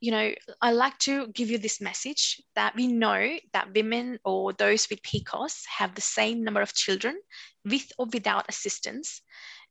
you 0.00 0.10
know, 0.10 0.32
I 0.60 0.72
like 0.72 0.98
to 1.00 1.28
give 1.28 1.50
you 1.50 1.58
this 1.58 1.80
message 1.80 2.40
that 2.54 2.74
we 2.74 2.86
know 2.86 3.36
that 3.52 3.74
women 3.74 4.18
or 4.24 4.52
those 4.52 4.88
with 4.90 5.02
PCOS 5.02 5.64
have 5.78 5.94
the 5.94 6.00
same 6.00 6.44
number 6.44 6.60
of 6.60 6.74
children 6.74 7.16
with 7.64 7.90
or 7.98 8.06
without 8.12 8.48
assistance 8.48 9.22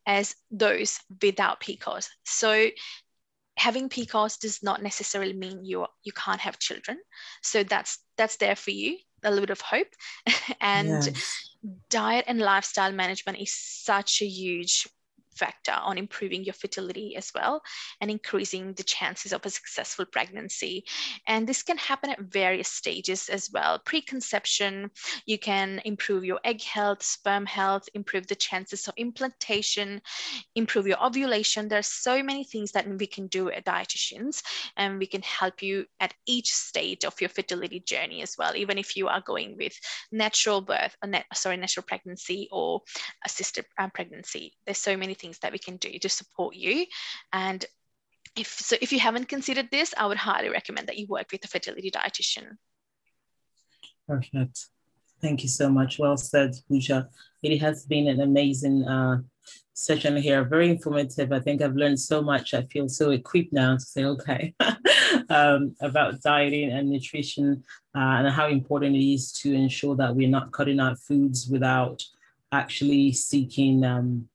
as 0.06 0.36
those 0.50 1.00
without 1.22 1.60
PCOS. 1.60 2.08
So 2.26 2.70
having 3.58 3.90
PCOS 3.90 4.40
does 4.40 4.62
not 4.64 4.84
necessarily 4.84 5.34
mean 5.34 5.66
you 5.66 5.86
you 6.04 6.12
can't 6.14 6.42
have 6.42 6.60
children. 6.60 6.98
So 7.42 7.64
that's 7.64 8.00
that's 8.18 8.38
there 8.38 8.56
for 8.56 8.72
you, 8.72 8.98
a 9.24 9.30
little 9.30 9.46
bit 9.46 9.50
of 9.52 9.62
hope. 9.62 9.88
and 10.62 10.88
yes. 10.88 11.56
diet 11.90 12.26
and 12.28 12.40
lifestyle 12.40 12.92
management 12.92 13.40
is 13.40 13.54
such 13.54 14.22
a 14.22 14.28
huge 14.28 14.88
factor 15.38 15.74
on 15.74 15.98
improving 15.98 16.44
your 16.44 16.54
fertility 16.54 17.16
as 17.16 17.32
well 17.34 17.62
and 18.02 18.10
increasing 18.10 18.74
the 18.74 18.84
chances 18.84 19.34
of 19.34 19.46
a 19.46 19.50
successful 19.50 20.06
pregnancy. 20.06 20.84
And 21.28 21.48
this 21.48 21.64
can 21.64 21.78
happen 21.78 22.10
at 22.10 22.20
various 22.20 22.68
stages 22.68 23.30
as 23.30 23.50
well. 23.54 23.80
Preconception, 23.86 24.92
you 25.26 25.38
can 25.38 25.82
improve 25.86 26.26
your 26.26 26.40
egg 26.44 26.62
health, 26.64 27.04
sperm 27.04 27.46
health, 27.46 27.88
improve 27.94 28.28
the 28.28 28.36
chances 28.36 28.88
of 28.88 28.94
implantation, 28.98 30.02
improve 30.56 30.88
your 30.88 31.04
ovulation. 31.04 31.68
There's 31.68 31.88
so 31.88 32.24
many 32.24 32.44
things 32.44 32.72
that 32.72 32.88
we 32.88 33.08
can 33.08 33.28
do 33.28 33.50
at 33.52 33.66
dietitians, 33.66 34.42
and 34.76 34.98
we 35.00 35.06
can 35.06 35.22
help 35.22 35.62
you 35.62 35.86
at 36.00 36.14
each 36.26 36.54
stage 36.54 37.06
of 37.06 37.20
your 37.22 37.30
fertility 37.30 37.80
journey 37.80 38.22
as 38.22 38.36
well, 38.38 38.56
even 38.56 38.78
if 38.78 38.96
you 38.96 39.08
are 39.08 39.22
going 39.22 39.56
with 39.58 39.74
natural 40.12 40.62
birth, 40.62 40.96
or 41.04 41.10
net, 41.10 41.26
sorry, 41.34 41.58
natural 41.58 41.86
pregnancy 41.88 42.48
or 42.52 42.82
assisted 43.26 43.66
um, 43.78 43.92
pregnancy. 43.92 44.54
There's 44.66 44.78
so 44.78 44.96
many 44.96 45.14
things 45.14 45.27
things 45.28 45.40
that 45.40 45.52
we 45.52 45.60
can 45.60 45.78
do 45.78 46.00
to 46.00 46.10
support 46.10 46.56
you. 46.56 46.86
And 47.34 47.66
if 48.36 48.48
so, 48.48 48.76
if 48.82 48.92
you 48.92 49.00
haven't 49.00 49.28
considered 49.28 49.70
this, 49.72 49.94
I 49.98 50.06
would 50.08 50.18
highly 50.18 50.50
recommend 50.50 50.88
that 50.88 50.98
you 50.98 51.08
work 51.08 51.32
with 51.32 51.44
a 51.44 51.48
fertility 51.48 51.92
dietitian. 51.92 52.58
Perfect. 54.08 54.68
Thank 55.22 55.44
you 55.44 55.50
so 55.50 55.70
much. 55.70 56.00
Well 56.00 56.18
said, 56.18 56.52
Pooja. 56.70 57.10
It 57.42 57.58
has 57.60 57.86
been 57.86 58.08
an 58.08 58.22
amazing 58.22 58.88
uh, 58.88 59.18
session 59.74 60.16
here, 60.16 60.44
very 60.44 60.70
informative. 60.70 61.32
I 61.32 61.40
think 61.40 61.62
I've 61.62 61.76
learned 61.76 62.00
so 62.00 62.22
much. 62.22 62.54
I 62.54 62.62
feel 62.64 62.88
so 62.88 63.10
equipped 63.12 63.52
now 63.52 63.74
to 63.76 63.80
say, 63.80 64.06
okay, 64.06 64.54
um, 65.30 65.76
about 65.82 66.22
dieting 66.22 66.72
and 66.72 66.90
nutrition 66.90 67.64
uh, 67.96 68.16
and 68.20 68.30
how 68.30 68.48
important 68.48 68.96
it 68.96 69.14
is 69.14 69.32
to 69.42 69.54
ensure 69.54 69.96
that 69.96 70.16
we're 70.16 70.30
not 70.30 70.52
cutting 70.52 70.80
out 70.80 71.00
foods 71.00 71.48
without 71.48 72.04
actually 72.52 73.12
seeking 73.12 73.84
um, 73.84 74.30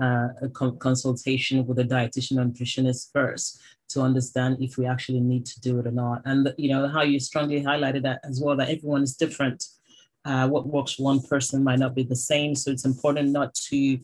uh, 0.00 0.28
a 0.42 0.48
consultation 0.48 1.66
with 1.66 1.78
a 1.78 1.84
dietitian 1.84 2.38
or 2.38 2.44
nutritionist 2.44 3.12
first 3.12 3.60
to 3.88 4.00
understand 4.00 4.56
if 4.60 4.78
we 4.78 4.86
actually 4.86 5.20
need 5.20 5.44
to 5.44 5.60
do 5.60 5.78
it 5.78 5.86
or 5.86 5.90
not. 5.90 6.22
And 6.24 6.54
you 6.56 6.70
know 6.70 6.88
how 6.88 7.02
you 7.02 7.20
strongly 7.20 7.62
highlighted 7.62 8.02
that 8.04 8.20
as 8.24 8.40
well 8.40 8.56
that 8.56 8.70
everyone 8.70 9.02
is 9.02 9.16
different. 9.16 9.64
Uh, 10.24 10.48
what 10.48 10.66
works 10.66 10.94
for 10.94 11.04
one 11.04 11.20
person 11.20 11.64
might 11.64 11.78
not 11.78 11.94
be 11.94 12.02
the 12.02 12.16
same, 12.16 12.54
so 12.54 12.70
it's 12.70 12.84
important 12.84 13.30
not 13.30 13.54
to 13.54 13.98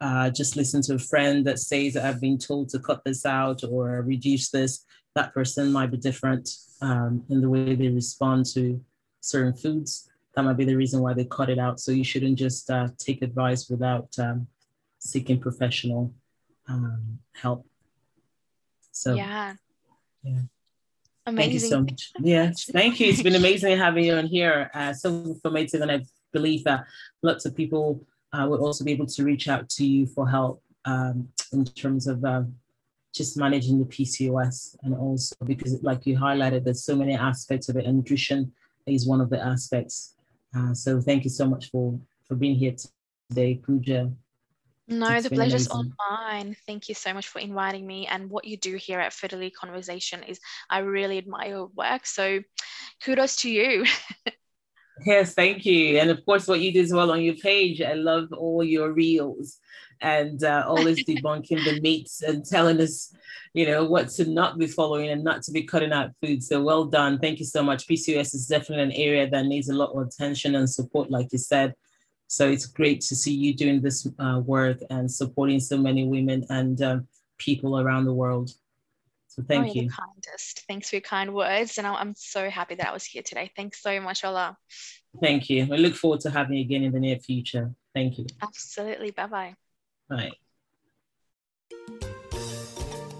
uh, 0.00 0.30
just 0.30 0.56
listen 0.56 0.82
to 0.82 0.94
a 0.94 0.98
friend 0.98 1.46
that 1.46 1.58
says 1.58 1.94
that 1.94 2.04
I've 2.04 2.20
been 2.20 2.38
told 2.38 2.68
to 2.70 2.78
cut 2.78 3.02
this 3.04 3.24
out 3.26 3.62
or 3.64 4.02
reduce 4.02 4.50
this. 4.50 4.84
That 5.14 5.32
person 5.32 5.72
might 5.72 5.90
be 5.90 5.96
different 5.96 6.50
um, 6.82 7.24
in 7.30 7.40
the 7.40 7.48
way 7.48 7.74
they 7.74 7.88
respond 7.88 8.46
to 8.54 8.80
certain 9.20 9.54
foods. 9.54 10.08
That 10.34 10.44
might 10.44 10.58
be 10.58 10.66
the 10.66 10.76
reason 10.76 11.00
why 11.00 11.14
they 11.14 11.24
cut 11.24 11.48
it 11.48 11.58
out. 11.58 11.80
So 11.80 11.92
you 11.92 12.04
shouldn't 12.04 12.38
just 12.38 12.70
uh, 12.70 12.88
take 12.98 13.22
advice 13.22 13.70
without 13.70 14.08
um, 14.18 14.46
seeking 15.06 15.40
professional 15.40 16.12
um, 16.68 17.18
help. 17.32 17.66
So 18.92 19.14
yeah, 19.14 19.54
yeah. 20.22 20.40
Amazing. 21.26 21.50
Thank 21.50 21.52
you 21.54 21.68
so 21.68 21.80
much. 21.80 22.12
Yes, 22.20 22.64
thank 22.64 23.00
you. 23.00 23.08
It's 23.08 23.22
been 23.22 23.34
amazing 23.34 23.76
having 23.76 24.04
you 24.04 24.14
on 24.14 24.26
here. 24.26 24.70
Uh, 24.72 24.92
so 24.92 25.08
informative, 25.08 25.82
and 25.82 25.90
I 25.90 26.04
believe 26.32 26.64
that 26.64 26.84
lots 27.22 27.46
of 27.46 27.54
people 27.54 28.04
uh, 28.32 28.46
will 28.48 28.64
also 28.64 28.84
be 28.84 28.92
able 28.92 29.06
to 29.06 29.24
reach 29.24 29.48
out 29.48 29.68
to 29.70 29.86
you 29.86 30.06
for 30.06 30.28
help 30.28 30.62
um, 30.84 31.28
in 31.52 31.64
terms 31.64 32.06
of 32.06 32.24
um, 32.24 32.54
just 33.12 33.36
managing 33.36 33.78
the 33.78 33.86
PCOS, 33.86 34.76
and 34.82 34.94
also 34.94 35.34
because, 35.44 35.82
like 35.82 36.06
you 36.06 36.16
highlighted, 36.16 36.64
there's 36.64 36.84
so 36.84 36.94
many 36.94 37.14
aspects 37.14 37.68
of 37.68 37.76
it, 37.76 37.86
and 37.86 37.96
nutrition 37.96 38.52
is 38.86 39.06
one 39.06 39.20
of 39.20 39.30
the 39.30 39.44
aspects. 39.44 40.14
Uh, 40.56 40.72
so 40.74 41.00
thank 41.00 41.24
you 41.24 41.30
so 41.30 41.46
much 41.46 41.70
for 41.70 41.98
for 42.28 42.36
being 42.36 42.54
here 42.54 42.74
today, 43.28 43.56
Pooja. 43.56 44.12
No, 44.88 45.08
it's 45.10 45.28
the 45.28 45.34
pleasure's 45.34 45.66
all 45.66 45.84
mine. 46.10 46.56
Thank 46.66 46.88
you 46.88 46.94
so 46.94 47.12
much 47.12 47.26
for 47.26 47.40
inviting 47.40 47.84
me. 47.84 48.06
And 48.06 48.30
what 48.30 48.44
you 48.44 48.56
do 48.56 48.76
here 48.76 49.00
at 49.00 49.12
Fertility 49.12 49.50
Conversation 49.50 50.22
is 50.22 50.38
I 50.70 50.78
really 50.78 51.18
admire 51.18 51.48
your 51.48 51.70
work. 51.74 52.06
So 52.06 52.40
kudos 53.02 53.36
to 53.36 53.50
you. 53.50 53.84
yes, 55.06 55.34
thank 55.34 55.66
you. 55.66 55.98
And 55.98 56.10
of 56.10 56.24
course, 56.24 56.46
what 56.46 56.60
you 56.60 56.72
do 56.72 56.82
as 56.82 56.92
well 56.92 57.10
on 57.10 57.22
your 57.22 57.34
page. 57.34 57.82
I 57.82 57.94
love 57.94 58.28
all 58.32 58.62
your 58.62 58.92
reels 58.92 59.58
and 60.00 60.44
uh, 60.44 60.64
always 60.68 61.04
debunking 61.08 61.64
the 61.64 61.80
myths 61.80 62.22
and 62.22 62.44
telling 62.44 62.80
us, 62.80 63.12
you 63.54 63.66
know, 63.66 63.84
what 63.84 64.08
to 64.10 64.24
not 64.24 64.56
be 64.56 64.68
following 64.68 65.10
and 65.10 65.24
not 65.24 65.42
to 65.42 65.50
be 65.50 65.64
cutting 65.64 65.92
out 65.92 66.12
food. 66.22 66.44
So 66.44 66.62
well 66.62 66.84
done. 66.84 67.18
Thank 67.18 67.40
you 67.40 67.44
so 67.44 67.60
much. 67.60 67.88
PCOS 67.88 68.36
is 68.36 68.46
definitely 68.46 68.84
an 68.84 68.92
area 68.92 69.28
that 69.28 69.46
needs 69.46 69.68
a 69.68 69.74
lot 69.74 69.94
more 69.94 70.04
attention 70.04 70.54
and 70.54 70.70
support, 70.70 71.10
like 71.10 71.32
you 71.32 71.38
said. 71.38 71.74
So 72.28 72.48
it's 72.48 72.66
great 72.66 73.00
to 73.02 73.16
see 73.16 73.32
you 73.32 73.54
doing 73.54 73.80
this 73.80 74.06
uh, 74.18 74.40
work 74.44 74.78
and 74.90 75.10
supporting 75.10 75.60
so 75.60 75.76
many 75.76 76.06
women 76.06 76.44
and 76.50 76.80
uh, 76.82 76.98
people 77.38 77.80
around 77.80 78.04
the 78.04 78.12
world. 78.12 78.50
So 79.28 79.42
thank 79.42 79.68
oh, 79.68 79.72
you. 79.72 79.82
The 79.88 79.94
kindest. 79.94 80.64
Thanks 80.66 80.90
for 80.90 80.96
your 80.96 81.02
kind 81.02 81.34
words. 81.34 81.78
And 81.78 81.86
I'm 81.86 82.14
so 82.16 82.48
happy 82.48 82.74
that 82.76 82.88
I 82.88 82.92
was 82.92 83.04
here 83.04 83.22
today. 83.22 83.50
Thanks 83.54 83.82
so 83.82 84.00
much, 84.00 84.24
Ola. 84.24 84.56
Thank 85.20 85.50
you. 85.50 85.64
I 85.64 85.76
look 85.76 85.94
forward 85.94 86.20
to 86.20 86.30
having 86.30 86.56
you 86.56 86.62
again 86.62 86.82
in 86.82 86.92
the 86.92 87.00
near 87.00 87.18
future. 87.18 87.72
Thank 87.94 88.18
you. 88.18 88.26
Absolutely. 88.42 89.10
Bye-bye. 89.10 89.54
Bye. 90.08 90.32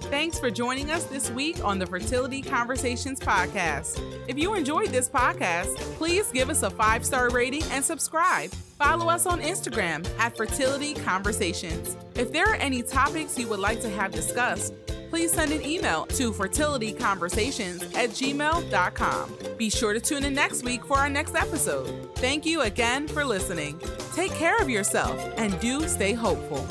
Thanks 0.08 0.38
for 0.38 0.50
joining 0.50 0.90
us 0.90 1.04
this 1.04 1.30
week 1.30 1.62
on 1.64 1.78
the 1.78 1.86
Fertility 1.86 2.40
Conversations 2.40 3.20
podcast. 3.20 4.00
If 4.28 4.38
you 4.38 4.54
enjoyed 4.54 4.88
this 4.90 5.08
podcast, 5.08 5.76
please 5.96 6.30
give 6.32 6.48
us 6.48 6.62
a 6.62 6.70
five 6.70 7.04
star 7.04 7.28
rating 7.30 7.64
and 7.64 7.84
subscribe. 7.84 8.52
Follow 8.78 9.08
us 9.08 9.24
on 9.24 9.40
Instagram 9.40 10.06
at 10.18 10.36
Fertility 10.36 10.92
Conversations. 10.92 11.96
If 12.14 12.30
there 12.30 12.44
are 12.46 12.56
any 12.56 12.82
topics 12.82 13.38
you 13.38 13.48
would 13.48 13.58
like 13.58 13.80
to 13.80 13.88
have 13.88 14.12
discussed, 14.12 14.74
please 15.08 15.32
send 15.32 15.52
an 15.52 15.64
email 15.64 16.04
to 16.06 16.30
fertilityconversations 16.30 17.94
at 17.94 18.10
gmail.com. 18.10 19.36
Be 19.56 19.70
sure 19.70 19.94
to 19.94 20.00
tune 20.00 20.24
in 20.24 20.34
next 20.34 20.62
week 20.62 20.84
for 20.84 20.98
our 20.98 21.08
next 21.08 21.34
episode. 21.34 22.14
Thank 22.16 22.44
you 22.44 22.62
again 22.62 23.08
for 23.08 23.24
listening. 23.24 23.80
Take 24.14 24.32
care 24.32 24.58
of 24.58 24.68
yourself 24.68 25.18
and 25.38 25.58
do 25.58 25.88
stay 25.88 26.12
hopeful. 26.12 26.66